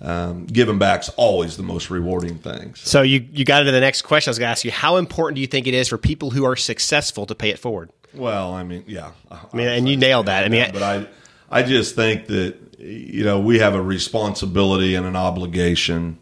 um, 0.01 0.47
giving 0.47 0.79
back's 0.79 1.09
always 1.11 1.57
the 1.57 1.63
most 1.63 1.91
rewarding 1.91 2.39
thing. 2.39 2.75
So, 2.75 2.85
So 2.85 3.03
you 3.03 3.27
you 3.33 3.45
got 3.45 3.61
into 3.63 3.73
the 3.73 3.81
next 3.81 4.03
question. 4.03 4.29
I 4.29 4.33
was 4.33 4.39
going 4.39 4.49
to 4.49 4.53
ask 4.53 4.65
you: 4.65 4.71
How 4.71 4.97
important 4.97 5.37
do 5.37 5.41
you 5.41 5.47
think 5.47 5.67
it 5.67 5.75
is 5.75 5.89
for 5.89 5.99
people 5.99 6.31
who 6.31 6.45
are 6.45 6.57
successful 6.57 7.27
to 7.27 7.35
pay 7.35 7.51
it 7.51 7.59
forward? 7.59 7.91
well, 8.15 8.55
I 8.55 8.63
mean, 8.63 8.85
yeah, 8.87 9.13
I 9.31 9.39
mean, 9.55 9.69
and 9.69 9.89
you 9.89 9.97
nailed 9.97 10.27
that. 10.27 10.45
I 10.45 10.49
mean, 10.49 10.71
but 10.73 10.83
I, 10.83 11.07
I 11.51 11.63
just 11.63 11.95
think 11.95 12.27
that 12.27 12.57
you 12.79 13.25
know 13.25 13.41
we 13.41 13.59
have 13.59 13.75
a 13.75 13.83
responsibility 13.83 14.95
and 14.95 15.07
an 15.07 15.17
obligation 15.17 16.19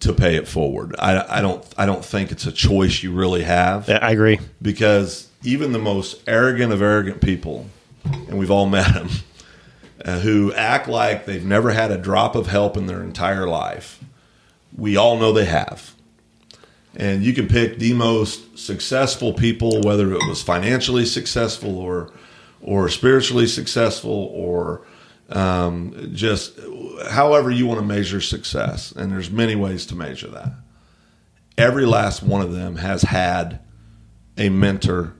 to 0.00 0.12
pay 0.12 0.36
it 0.36 0.46
forward. 0.46 0.94
I, 0.98 1.38
I 1.38 1.40
don't, 1.40 1.64
I 1.78 1.86
don't 1.86 2.04
think 2.04 2.30
it's 2.30 2.44
a 2.44 2.52
choice 2.52 3.02
you 3.02 3.10
really 3.12 3.42
have 3.44 3.88
Yeah, 3.88 4.00
I 4.02 4.10
agree. 4.10 4.38
because 4.60 5.28
even 5.42 5.72
the 5.72 5.78
most 5.78 6.22
arrogant 6.26 6.72
of 6.74 6.82
arrogant 6.82 7.22
people, 7.22 7.70
and 8.04 8.38
we've 8.38 8.50
all 8.50 8.66
met 8.78 8.92
them, 8.92 9.08
uh, 10.04 10.18
who 10.18 10.52
act 10.52 10.88
like 10.88 11.24
they've 11.24 11.44
never 11.44 11.70
had 11.70 11.90
a 11.90 11.96
drop 11.96 12.34
of 12.34 12.48
help 12.48 12.76
in 12.76 12.86
their 12.86 13.02
entire 13.02 13.46
life, 13.48 13.98
we 14.76 14.94
all 14.96 15.16
know 15.16 15.32
they 15.32 15.46
have. 15.46 15.94
And 16.96 17.24
you 17.24 17.32
can 17.32 17.48
pick 17.48 17.78
the 17.78 17.94
most 17.94 18.58
successful 18.58 19.32
people, 19.32 19.80
whether 19.80 20.12
it 20.12 20.28
was 20.28 20.42
financially 20.42 21.06
successful 21.06 21.78
or 21.78 22.12
or 22.64 22.88
spiritually 22.88 23.46
successful 23.46 24.30
or 24.32 24.84
um, 25.28 26.10
just 26.14 26.58
however 27.10 27.50
you 27.50 27.66
want 27.66 27.78
to 27.78 27.86
measure 27.86 28.20
success. 28.20 28.90
And 28.92 29.12
there's 29.12 29.30
many 29.30 29.54
ways 29.54 29.86
to 29.86 29.94
measure 29.94 30.28
that. 30.28 30.52
Every 31.56 31.86
last 31.86 32.22
one 32.22 32.40
of 32.40 32.52
them 32.52 32.76
has 32.76 33.02
had 33.02 33.60
a 34.36 34.48
mentor 34.48 35.14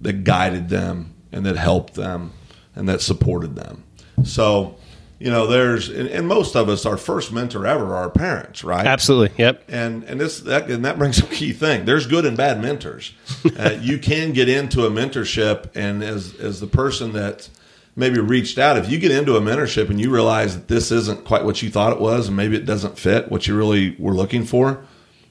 that 0.00 0.24
guided 0.24 0.68
them 0.68 1.14
and 1.30 1.46
that 1.46 1.56
helped 1.56 1.94
them 1.94 2.32
and 2.74 2.88
that 2.88 3.00
supported 3.00 3.54
them. 3.54 3.84
So, 4.24 4.76
you 5.18 5.30
know, 5.30 5.46
there's 5.46 5.88
and, 5.88 6.08
and 6.08 6.28
most 6.28 6.54
of 6.54 6.68
us, 6.68 6.86
our 6.86 6.96
first 6.96 7.32
mentor 7.32 7.66
ever 7.66 7.86
are 7.86 7.96
our 7.96 8.10
parents, 8.10 8.62
right? 8.62 8.86
Absolutely. 8.86 9.34
Yep. 9.36 9.64
And 9.68 10.04
and 10.04 10.20
this 10.20 10.40
that 10.40 10.70
and 10.70 10.84
that 10.84 10.98
brings 10.98 11.18
a 11.22 11.26
key 11.26 11.52
thing. 11.52 11.84
There's 11.84 12.06
good 12.06 12.24
and 12.24 12.36
bad 12.36 12.62
mentors. 12.62 13.12
uh, 13.58 13.76
you 13.80 13.98
can 13.98 14.32
get 14.32 14.48
into 14.48 14.86
a 14.86 14.90
mentorship, 14.90 15.70
and 15.74 16.02
as 16.04 16.34
as 16.36 16.60
the 16.60 16.66
person 16.68 17.12
that 17.14 17.48
maybe 17.96 18.20
reached 18.20 18.58
out, 18.58 18.76
if 18.78 18.88
you 18.88 18.96
get 18.98 19.10
into 19.10 19.34
a 19.36 19.40
mentorship 19.40 19.90
and 19.90 20.00
you 20.00 20.08
realize 20.08 20.54
that 20.54 20.68
this 20.68 20.92
isn't 20.92 21.24
quite 21.24 21.44
what 21.44 21.62
you 21.62 21.68
thought 21.70 21.92
it 21.92 22.00
was, 22.00 22.28
and 22.28 22.36
maybe 22.36 22.56
it 22.56 22.64
doesn't 22.64 22.96
fit 22.96 23.28
what 23.28 23.48
you 23.48 23.56
really 23.56 23.96
were 23.98 24.14
looking 24.14 24.44
for, 24.44 24.84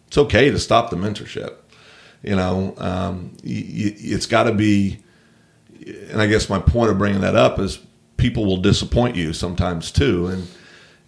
it's 0.08 0.18
okay 0.18 0.50
to 0.50 0.60
stop 0.60 0.90
the 0.90 0.98
mentorship. 0.98 1.54
You 2.24 2.36
know, 2.36 2.74
um, 2.78 3.32
y- 3.42 3.64
y- 3.66 3.96
it's 4.00 4.26
got 4.26 4.44
to 4.44 4.52
be. 4.54 5.00
And 6.10 6.22
I 6.22 6.28
guess 6.28 6.50
my 6.50 6.60
point 6.60 6.92
of 6.92 6.98
bringing 6.98 7.22
that 7.22 7.38
up 7.38 7.60
is 7.60 7.80
people 8.28 8.46
will 8.46 8.58
disappoint 8.58 9.16
you 9.16 9.32
sometimes 9.34 9.92
too, 9.92 10.28
and 10.28 10.48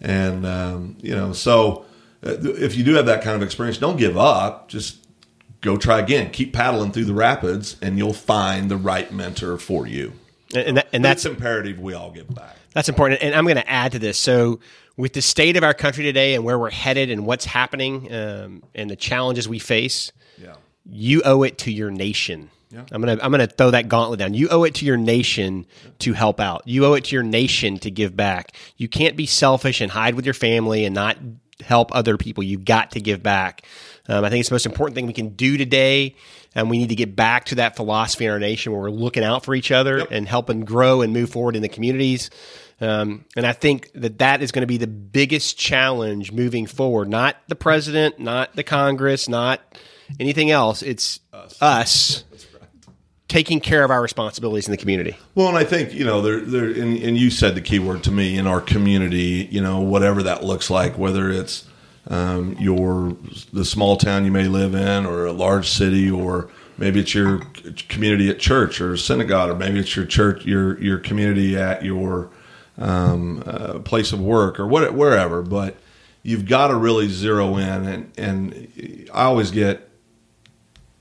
and 0.00 0.46
um, 0.46 0.96
you 1.00 1.14
know 1.14 1.32
so 1.32 1.84
uh, 2.24 2.36
if 2.40 2.76
you 2.76 2.84
do 2.84 2.94
have 2.94 3.06
that 3.06 3.22
kind 3.22 3.36
of 3.36 3.42
experience, 3.42 3.78
don't 3.78 3.96
give 3.98 4.16
up. 4.16 4.68
Just 4.68 5.06
go 5.60 5.76
try 5.76 5.98
again. 5.98 6.30
Keep 6.30 6.52
paddling 6.52 6.92
through 6.92 7.04
the 7.04 7.14
rapids, 7.14 7.76
and 7.82 7.98
you'll 7.98 8.12
find 8.14 8.70
the 8.70 8.76
right 8.76 9.12
mentor 9.12 9.58
for 9.58 9.86
you. 9.86 10.12
And, 10.54 10.78
that, 10.78 10.88
and 10.92 11.04
That's 11.04 11.22
that's 11.22 11.34
imperative. 11.36 11.78
We 11.78 11.94
all 11.94 12.10
give 12.10 12.34
back. 12.34 12.56
That's 12.72 12.88
important. 12.88 13.22
And 13.22 13.34
I'm 13.34 13.44
going 13.44 13.56
to 13.56 13.70
add 13.70 13.92
to 13.92 13.98
this. 13.98 14.18
So, 14.18 14.60
with 14.96 15.12
the 15.12 15.22
state 15.22 15.56
of 15.56 15.62
our 15.64 15.74
country 15.74 16.02
today 16.04 16.34
and 16.34 16.44
where 16.44 16.58
we're 16.58 16.70
headed 16.70 17.10
and 17.10 17.24
what's 17.26 17.44
happening 17.44 18.12
um, 18.12 18.62
and 18.74 18.90
the 18.90 18.96
challenges 18.96 19.48
we 19.48 19.58
face, 19.58 20.12
Yeah. 20.38 20.54
you 20.84 21.22
owe 21.24 21.42
it 21.42 21.58
to 21.58 21.72
your 21.72 21.90
nation. 21.90 22.50
Yeah. 22.70 22.84
I'm 22.92 23.00
gonna 23.00 23.18
I'm 23.20 23.30
gonna 23.30 23.46
throw 23.46 23.72
that 23.72 23.88
gauntlet 23.88 24.20
down. 24.20 24.34
You 24.34 24.48
owe 24.48 24.64
it 24.64 24.76
to 24.76 24.84
your 24.84 24.96
nation 24.96 25.66
to 26.00 26.12
help 26.12 26.38
out. 26.38 26.62
You 26.66 26.86
owe 26.86 26.94
it 26.94 27.04
to 27.06 27.16
your 27.16 27.24
nation 27.24 27.78
to 27.78 27.90
give 27.90 28.16
back. 28.16 28.52
You 28.76 28.88
can't 28.88 29.16
be 29.16 29.26
selfish 29.26 29.80
and 29.80 29.90
hide 29.90 30.14
with 30.14 30.24
your 30.24 30.34
family 30.34 30.84
and 30.84 30.94
not 30.94 31.16
help 31.62 31.94
other 31.94 32.16
people. 32.16 32.42
You 32.42 32.58
got 32.58 32.92
to 32.92 33.00
give 33.00 33.22
back. 33.22 33.64
Um, 34.08 34.24
I 34.24 34.30
think 34.30 34.40
it's 34.40 34.48
the 34.48 34.54
most 34.54 34.66
important 34.66 34.94
thing 34.94 35.06
we 35.06 35.12
can 35.12 35.30
do 35.30 35.56
today, 35.56 36.16
and 36.54 36.70
we 36.70 36.78
need 36.78 36.88
to 36.88 36.94
get 36.94 37.14
back 37.14 37.46
to 37.46 37.56
that 37.56 37.76
philosophy 37.76 38.24
in 38.24 38.30
our 38.30 38.38
nation 38.38 38.72
where 38.72 38.80
we're 38.80 38.90
looking 38.90 39.24
out 39.24 39.44
for 39.44 39.54
each 39.54 39.70
other 39.70 39.98
and 40.10 40.26
helping 40.26 40.60
grow 40.60 41.02
and 41.02 41.12
move 41.12 41.30
forward 41.30 41.56
in 41.56 41.62
the 41.62 41.68
communities. 41.68 42.30
Um, 42.80 43.26
and 43.36 43.46
I 43.46 43.52
think 43.52 43.92
that 43.94 44.18
that 44.18 44.42
is 44.42 44.52
going 44.52 44.62
to 44.62 44.66
be 44.66 44.78
the 44.78 44.86
biggest 44.86 45.58
challenge 45.58 46.32
moving 46.32 46.66
forward. 46.66 47.08
Not 47.08 47.36
the 47.46 47.56
president, 47.56 48.18
not 48.18 48.56
the 48.56 48.62
Congress, 48.62 49.28
not 49.28 49.60
anything 50.18 50.50
else. 50.50 50.82
It's 50.82 51.20
us, 51.60 52.24
taking 53.30 53.60
care 53.60 53.84
of 53.84 53.90
our 53.92 54.02
responsibilities 54.02 54.66
in 54.66 54.72
the 54.72 54.76
community. 54.76 55.16
Well, 55.36 55.48
and 55.48 55.56
I 55.56 55.64
think 55.64 55.94
you 55.94 56.04
know, 56.04 56.20
there, 56.20 56.40
there, 56.40 56.64
and, 56.64 56.98
and 56.98 57.16
you 57.16 57.30
said 57.30 57.54
the 57.54 57.60
key 57.60 57.78
word 57.78 58.02
to 58.04 58.10
me 58.10 58.36
in 58.36 58.46
our 58.46 58.60
community. 58.60 59.48
You 59.50 59.62
know, 59.62 59.80
whatever 59.80 60.22
that 60.24 60.44
looks 60.44 60.68
like, 60.68 60.98
whether 60.98 61.30
it's 61.30 61.66
um, 62.08 62.56
your 62.58 63.16
the 63.52 63.64
small 63.64 63.96
town 63.96 64.24
you 64.24 64.32
may 64.32 64.48
live 64.48 64.74
in, 64.74 65.06
or 65.06 65.26
a 65.26 65.32
large 65.32 65.70
city, 65.70 66.10
or 66.10 66.50
maybe 66.76 67.00
it's 67.00 67.14
your 67.14 67.40
community 67.88 68.28
at 68.28 68.40
church 68.40 68.80
or 68.80 68.96
synagogue, 68.96 69.50
or 69.50 69.54
maybe 69.54 69.78
it's 69.78 69.94
your 69.94 70.06
church, 70.06 70.44
your 70.44 70.78
your 70.82 70.98
community 70.98 71.56
at 71.56 71.84
your 71.84 72.30
um, 72.78 73.44
uh, 73.46 73.78
place 73.78 74.12
of 74.12 74.20
work, 74.20 74.58
or 74.58 74.66
what, 74.66 74.92
wherever. 74.92 75.40
But 75.40 75.76
you've 76.24 76.46
got 76.46 76.68
to 76.68 76.74
really 76.74 77.08
zero 77.08 77.56
in, 77.56 77.86
and 77.86 78.12
and 78.18 79.08
I 79.14 79.22
always 79.24 79.52
get 79.52 79.89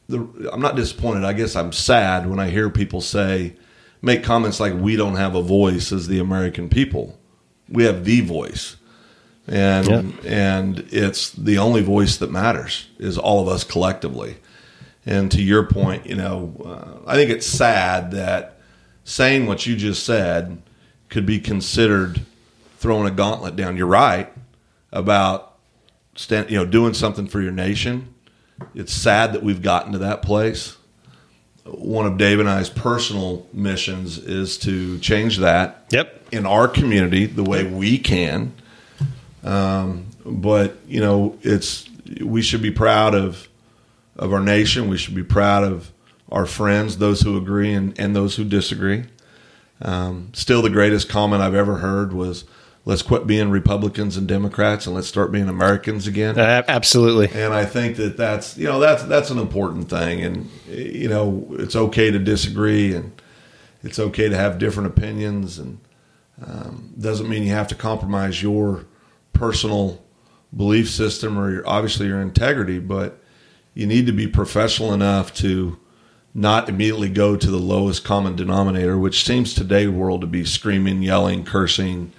the, 0.10 0.50
I'm 0.52 0.60
not 0.62 0.76
disappointed. 0.76 1.24
I 1.24 1.34
guess 1.34 1.56
I'm 1.56 1.72
sad 1.72 2.30
when 2.30 2.39
I 2.39 2.50
hear 2.50 2.69
people 2.69 3.00
say, 3.00 3.56
make 4.02 4.24
comments 4.24 4.60
like 4.60 4.74
we 4.74 4.95
don't 4.95 5.15
have 5.15 5.36
a 5.36 5.41
voice 5.41 5.91
as 5.91 6.08
the 6.08 6.19
American 6.19 6.67
people. 6.69 7.17
We 7.69 7.84
have 7.84 8.04
the 8.04 8.22
voice, 8.22 8.76
and 9.48 9.88
Yeah. 9.88 10.02
and 10.26 10.80
it's 10.91 11.32
the 11.32 11.60
only 11.60 11.84
voice 11.84 12.17
that 12.17 12.32
matters 12.32 12.88
is 12.98 13.17
all 13.17 13.41
of 13.41 13.48
us 13.48 13.63
collectively. 13.63 14.38
And 15.06 15.32
to 15.32 15.41
your 15.41 15.63
point, 15.67 16.06
you 16.08 16.15
know, 16.15 16.54
uh, 16.65 17.10
I 17.10 17.15
think 17.15 17.30
it's 17.30 17.45
sad 17.48 18.12
that 18.12 18.60
saying 19.04 19.45
what 19.45 19.65
you 19.67 19.76
just 19.76 20.04
said 20.04 20.62
could 21.10 21.26
be 21.26 21.39
considered 21.39 22.22
throwing 22.78 23.08
a 23.08 23.12
gauntlet 23.12 23.56
down. 23.56 23.78
You're 23.78 23.88
right 23.88 24.32
about 24.91 25.58
stand, 26.15 26.50
you 26.50 26.58
know, 26.58 26.65
doing 26.65 26.93
something 26.93 27.28
for 27.28 27.41
your 27.41 27.52
nation. 27.52 28.13
It's 28.76 28.93
sad 28.93 29.34
that 29.34 29.43
we've 29.43 29.62
gotten 29.62 29.93
to 29.93 30.00
that 30.00 30.22
place. 30.22 30.76
One 31.65 32.06
of 32.06 32.17
Dave 32.17 32.39
and 32.39 32.50
I's 32.50 32.69
personal 32.69 33.45
missions 33.54 34.17
is 34.17 34.58
to 34.60 34.98
change 35.00 35.38
that 35.38 35.86
Yep. 35.91 36.28
in 36.32 36.45
our 36.45 36.67
community 36.67 37.26
the 37.26 37.43
way 37.43 37.63
we 37.63 37.98
can. 38.00 38.54
Um, 39.43 40.08
but 40.26 40.78
you 40.88 41.00
know, 41.00 41.38
it's 41.41 41.88
we 42.22 42.41
should 42.41 42.62
be 42.62 42.72
proud 42.72 43.13
of 43.15 43.48
of 44.15 44.34
our 44.34 44.39
nation. 44.41 44.89
We 44.89 44.98
should 44.98 45.15
be 45.15 45.24
proud 45.24 45.63
of 45.63 45.91
our 46.32 46.45
friends, 46.45 46.98
those 46.98 47.22
who 47.22 47.38
agree 47.38 47.74
and, 47.74 47.98
and 48.00 48.15
those 48.15 48.36
who 48.36 48.43
disagree. 48.43 49.06
Um, 49.82 50.30
still, 50.34 50.62
the 50.62 50.69
greatest 50.69 51.08
comment 51.10 51.41
I've 51.41 51.56
ever 51.56 51.78
heard 51.78 52.13
was, 52.13 52.43
"Let's 52.89 53.04
quit 53.04 53.28
being 53.28 53.52
Republicans 53.52 54.17
and 54.17 54.28
Democrats 54.28 54.88
and 54.88 54.95
let's 54.95 55.08
start 55.08 55.32
being 55.32 55.47
Americans 55.47 56.08
again." 56.08 56.39
Uh, 56.39 56.63
absolutely. 56.67 57.30
and 57.39 57.54
I 57.54 57.63
think 57.63 57.97
that 57.97 58.17
that's 58.17 58.58
you 58.58 58.65
know 58.65 58.80
that's 58.80 59.04
that's 59.04 59.30
an 59.30 59.38
important 59.38 59.91
thing, 59.91 60.21
and 60.21 60.49
you 60.67 61.08
know 61.08 61.45
it's 61.52 61.75
okay 61.75 62.10
to 62.10 62.17
disagree, 62.17 62.95
and 62.95 63.21
it's 63.84 63.99
okay 63.99 64.28
to 64.28 64.36
have 64.36 64.58
different 64.58 64.88
opinions, 64.88 65.60
and 65.60 65.80
um, 66.43 66.93
doesn't 66.99 67.30
mean 67.30 67.43
you 67.43 67.52
have 67.52 67.67
to 67.67 67.75
compromise 67.75 68.41
your 68.41 68.86
personal 69.34 70.04
belief 70.56 70.89
system 70.89 71.38
or 71.38 71.52
your, 71.52 71.69
obviously 71.69 72.08
your 72.08 72.21
integrity, 72.21 72.80
but 72.80 73.21
you 73.75 73.86
need 73.86 74.08
to 74.08 74.12
be 74.12 74.28
professional 74.28 74.93
enough 74.93 75.32
to 75.36 75.78
not 76.34 76.69
immediately 76.69 77.10
go 77.10 77.36
to 77.36 77.52
the 77.52 77.58
lowest 77.58 78.04
common 78.04 78.36
denominator, 78.36 78.97
which 78.97 79.23
seems 79.23 79.54
today 79.54 79.88
world 79.88 80.21
to 80.21 80.28
be 80.28 80.43
screaming, 80.45 81.02
yelling, 81.02 81.43
cursing, 81.43 82.12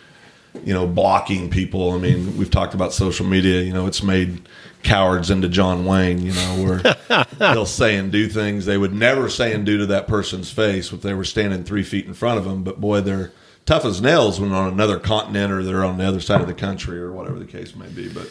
you 0.64 0.74
know, 0.74 0.86
blocking 0.86 1.50
people. 1.50 1.92
I 1.92 1.98
mean, 1.98 2.36
we've 2.36 2.50
talked 2.50 2.74
about 2.74 2.92
social 2.92 3.26
media. 3.26 3.62
You 3.62 3.72
know, 3.72 3.86
it's 3.86 4.02
made 4.02 4.48
cowards 4.82 5.30
into 5.30 5.48
John 5.48 5.84
Wayne. 5.84 6.20
You 6.22 6.32
know, 6.32 6.64
where 6.64 7.24
they'll 7.38 7.66
say 7.66 7.96
and 7.96 8.10
do 8.10 8.28
things 8.28 8.66
they 8.66 8.78
would 8.78 8.94
never 8.94 9.28
say 9.28 9.52
and 9.52 9.64
do 9.64 9.78
to 9.78 9.86
that 9.86 10.08
person's 10.08 10.50
face 10.50 10.92
if 10.92 11.02
they 11.02 11.14
were 11.14 11.24
standing 11.24 11.64
three 11.64 11.82
feet 11.82 12.06
in 12.06 12.14
front 12.14 12.38
of 12.38 12.44
them. 12.44 12.62
But 12.62 12.80
boy, 12.80 13.00
they're 13.00 13.32
tough 13.66 13.84
as 13.84 14.00
nails 14.00 14.40
when 14.40 14.52
on 14.52 14.72
another 14.72 14.98
continent 14.98 15.52
or 15.52 15.62
they're 15.62 15.84
on 15.84 15.98
the 15.98 16.04
other 16.04 16.20
side 16.20 16.40
of 16.40 16.46
the 16.46 16.54
country 16.54 16.98
or 16.98 17.12
whatever 17.12 17.38
the 17.38 17.44
case 17.44 17.74
may 17.76 17.88
be. 17.88 18.08
But 18.08 18.30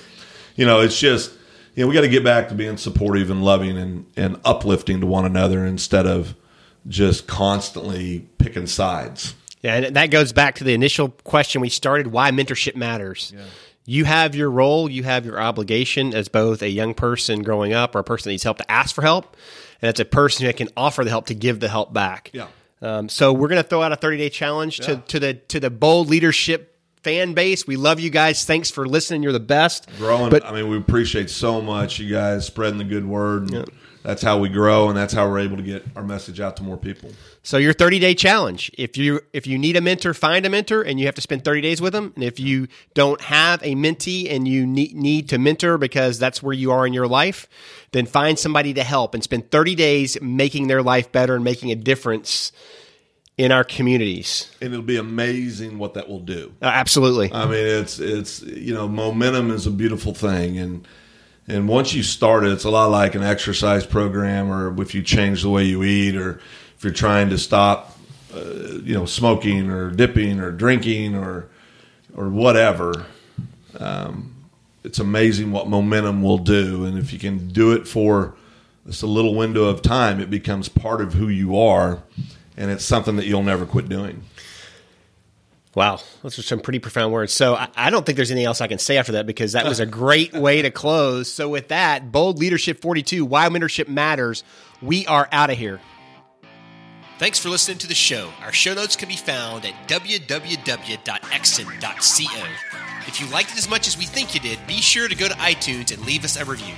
you 0.56 0.66
know, 0.66 0.82
it's 0.82 1.00
just 1.00 1.32
you 1.76 1.84
know 1.84 1.88
we 1.88 1.94
got 1.94 2.02
to 2.02 2.10
get 2.10 2.24
back 2.24 2.50
to 2.50 2.56
being 2.56 2.78
supportive 2.78 3.30
and 3.30 3.44
loving 3.44 3.78
and 3.78 4.06
and 4.18 4.40
uplifting 4.44 5.00
to 5.02 5.08
one 5.08 5.26
another 5.26 5.66
instead 5.66 6.06
of 6.06 6.36
just 6.88 7.28
constantly 7.28 8.28
picking 8.38 8.68
sides. 8.68 9.36
Yeah, 9.62 9.76
and 9.76 9.96
that 9.96 10.10
goes 10.12 10.32
back 10.34 10.56
to 10.56 10.64
the 10.64 10.74
initial 10.74 11.10
question 11.10 11.60
we 11.62 11.70
started 11.70 12.08
why 12.08 12.32
mentorship 12.32 12.76
matters. 12.76 13.34
You 13.86 14.06
have 14.06 14.36
your 14.36 14.52
role, 14.52 14.90
you 14.90 15.04
have 15.04 15.26
your 15.26 15.40
obligation 15.42 16.14
as 16.14 16.28
both 16.28 16.62
a 16.62 16.70
young 16.70 16.94
person 16.94 17.42
growing 17.42 17.74
up 17.74 17.96
or 17.96 18.00
a 18.00 18.04
person 18.04 18.30
that 18.30 18.34
needs 18.34 18.44
help 18.44 18.58
to 18.60 18.72
ask 18.72 18.94
for 18.94 19.02
help, 19.02 19.36
and 19.82 19.90
it's 19.90 20.00
a 20.00 20.06
person 20.06 20.46
who 20.46 20.54
can 20.54 20.70
offer 20.78 21.04
the 21.04 21.10
help 21.10 21.26
to 21.28 21.34
give 21.36 21.60
the 21.60 21.68
help 21.70 21.92
back. 21.92 22.30
Yeah. 22.34 22.48
Um, 22.82 23.10
so 23.10 23.34
we're 23.34 23.48
going 23.50 23.62
to 23.62 23.68
throw 23.68 23.82
out 23.82 23.92
a 23.92 23.96
30 23.98 24.18
day 24.18 24.30
challenge 24.30 24.78
to, 24.82 24.92
Yeah. 24.94 25.02
to 25.08 25.20
the 25.20 25.34
to 25.34 25.60
the 25.60 25.70
bold 25.70 26.08
leadership 26.10 26.78
fan 27.04 27.34
base. 27.34 27.66
We 27.68 27.76
love 27.78 28.00
you 28.00 28.10
guys. 28.10 28.46
Thanks 28.46 28.70
for 28.72 28.86
listening. 28.88 29.24
You're 29.24 29.32
the 29.34 29.40
best. 29.40 29.90
growing. 29.98 30.30
But 30.30 30.46
I 30.46 30.52
mean, 30.54 30.70
we 30.70 30.78
appreciate 30.78 31.30
so 31.30 31.60
much 31.62 32.00
you 32.00 32.10
guys 32.10 32.46
spreading 32.46 32.78
the 32.78 32.84
good 32.86 33.06
word. 33.06 33.52
And 33.54 33.70
That's 34.10 34.24
how 34.24 34.40
we 34.40 34.50
grow, 34.50 34.90
and 34.90 34.98
that's 34.98 35.14
how 35.14 35.30
we're 35.30 35.38
able 35.38 35.58
to 35.58 35.62
get 35.62 35.86
our 35.96 36.02
message 36.02 36.40
out 36.40 36.58
to 36.58 36.64
more 36.64 36.78
people. 36.78 37.12
So 37.44 37.58
your 37.58 37.74
30 37.74 38.00
day 38.00 38.16
challenge. 38.16 38.72
If 38.76 38.98
you 38.98 39.22
if 39.34 39.46
you 39.46 39.60
need 39.60 39.76
a 39.76 39.82
mentor, 39.82 40.16
find 40.16 40.48
a 40.48 40.50
mentor, 40.50 40.82
and 40.82 41.00
you 41.00 41.06
have 41.06 41.14
to 41.14 41.22
spend 41.22 41.46
30 41.46 41.62
days 41.62 41.80
with 41.80 41.94
them. 41.94 42.14
And 42.16 42.24
if 42.24 42.40
you 42.40 42.70
don't 42.96 43.22
have 43.22 43.62
a 43.62 43.76
mentee 43.76 44.28
and 44.28 44.48
you 44.48 44.66
need, 44.66 44.96
need 44.96 45.30
to 45.30 45.38
mentor 45.38 45.78
because 45.78 46.18
that's 46.18 46.42
where 46.42 46.56
you 46.56 46.72
are 46.72 46.88
in 46.88 46.94
your 46.94 47.08
life, 47.08 47.48
then 47.92 48.08
find 48.08 48.40
somebody 48.40 48.74
to 48.74 48.84
help 48.84 49.14
and 49.14 49.24
spend 49.24 49.52
30 49.52 49.76
days 49.76 50.20
making 50.24 50.70
their 50.70 50.82
life 50.82 51.12
better 51.12 51.36
and 51.36 51.44
making 51.44 51.72
a 51.72 51.76
difference 51.76 52.52
in 53.38 53.52
our 53.52 53.64
communities. 53.64 54.52
And 54.60 54.74
it'll 54.74 54.84
be 54.84 54.98
amazing 54.98 55.78
what 55.78 55.94
that 55.94 56.10
will 56.10 56.22
do. 56.22 56.52
Uh, 56.64 56.66
absolutely. 56.66 57.32
I 57.32 57.46
mean, 57.46 57.64
it's 57.64 58.00
it's 58.00 58.42
you 58.42 58.74
know, 58.74 58.88
momentum 58.88 59.52
is 59.52 59.68
a 59.68 59.72
beautiful 59.72 60.16
thing, 60.16 60.58
and 60.58 60.88
and 61.50 61.68
once 61.68 61.94
you 61.94 62.04
start 62.04 62.44
it, 62.44 62.52
it's 62.52 62.64
a 62.64 62.70
lot 62.70 62.92
like 62.92 63.16
an 63.16 63.24
exercise 63.24 63.86
program, 63.86 64.52
or 64.52 64.80
if 64.82 64.94
you 64.94 65.02
change 65.02 65.42
the 65.42 65.50
way 65.50 65.64
you 65.64 65.84
eat, 65.84 66.16
or 66.16 66.40
if 66.78 66.84
you're 66.84 66.94
trying 66.94 67.30
to 67.30 67.38
stop, 67.40 67.98
uh, 68.34 68.40
you 68.84 68.94
know, 68.94 69.06
smoking 69.06 69.72
or 69.72 69.90
dipping 69.90 70.40
or 70.40 70.52
drinking 70.52 71.16
or 71.16 71.50
or 72.16 72.30
whatever. 72.30 73.06
Um, 73.80 74.36
it's 74.84 75.00
amazing 75.00 75.52
what 75.52 75.68
momentum 75.68 76.22
will 76.22 76.38
do, 76.38 76.86
and 76.86 76.98
if 76.98 77.12
you 77.12 77.20
can 77.20 77.50
do 77.50 77.74
it 77.74 77.88
for 77.88 78.36
just 78.86 79.04
a 79.04 79.08
little 79.08 79.36
window 79.36 79.66
of 79.66 79.82
time, 79.82 80.20
it 80.20 80.30
becomes 80.30 80.70
part 80.70 81.02
of 81.02 81.14
who 81.14 81.28
you 81.28 81.58
are, 81.58 82.04
and 82.58 82.70
it's 82.72 82.86
something 82.86 83.16
that 83.16 83.26
you'll 83.26 83.44
never 83.44 83.66
quit 83.66 83.90
doing. 83.90 84.24
Wow, 85.76 86.00
those 86.24 86.40
are 86.40 86.42
some 86.42 86.60
pretty 86.60 86.80
profound 86.80 87.14
words. 87.14 87.32
So 87.32 87.54
I, 87.54 87.70
I 87.76 87.90
don't 87.92 88.04
think 88.06 88.16
there's 88.16 88.32
anything 88.32 88.48
else 88.48 88.60
I 88.60 88.68
can 88.68 88.80
say 88.80 88.98
after 88.98 89.12
that 89.14 89.28
because 89.28 89.52
that 89.54 89.66
was 89.66 89.80
a 89.80 89.86
great 89.86 90.34
way 90.34 90.64
to 90.64 90.72
close. 90.72 91.32
So 91.32 91.48
with 91.48 91.68
that, 91.68 92.12
bold 92.12 92.40
leadership 92.40 92.82
42, 92.82 93.24
why 93.24 93.48
mentorship 93.50 93.88
matters. 93.88 94.44
We 94.82 95.06
are 95.06 95.30
out 95.32 95.52
of 95.52 95.58
here. 95.58 95.80
Thanks 97.20 97.38
for 97.38 97.50
listening 97.50 97.78
to 97.80 97.88
the 97.88 97.94
show. 97.94 98.32
Our 98.42 98.54
show 98.54 98.74
notes 98.74 98.96
can 98.96 99.10
be 99.10 99.18
found 99.18 99.66
at 99.66 99.74
www.exon.co. 99.90 101.08
If 103.08 103.20
you 103.20 103.28
liked 103.28 103.52
it 103.52 103.58
as 103.58 103.70
much 103.70 103.88
as 103.88 103.98
we 103.98 104.06
think 104.06 104.34
you 104.34 104.40
did, 104.40 104.60
be 104.66 104.82
sure 104.82 105.08
to 105.08 105.16
go 105.16 105.28
to 105.28 105.34
iTunes 105.36 105.94
and 105.94 106.06
leave 106.06 106.24
us 106.24 106.38
a 106.38 106.46
review. 106.46 106.76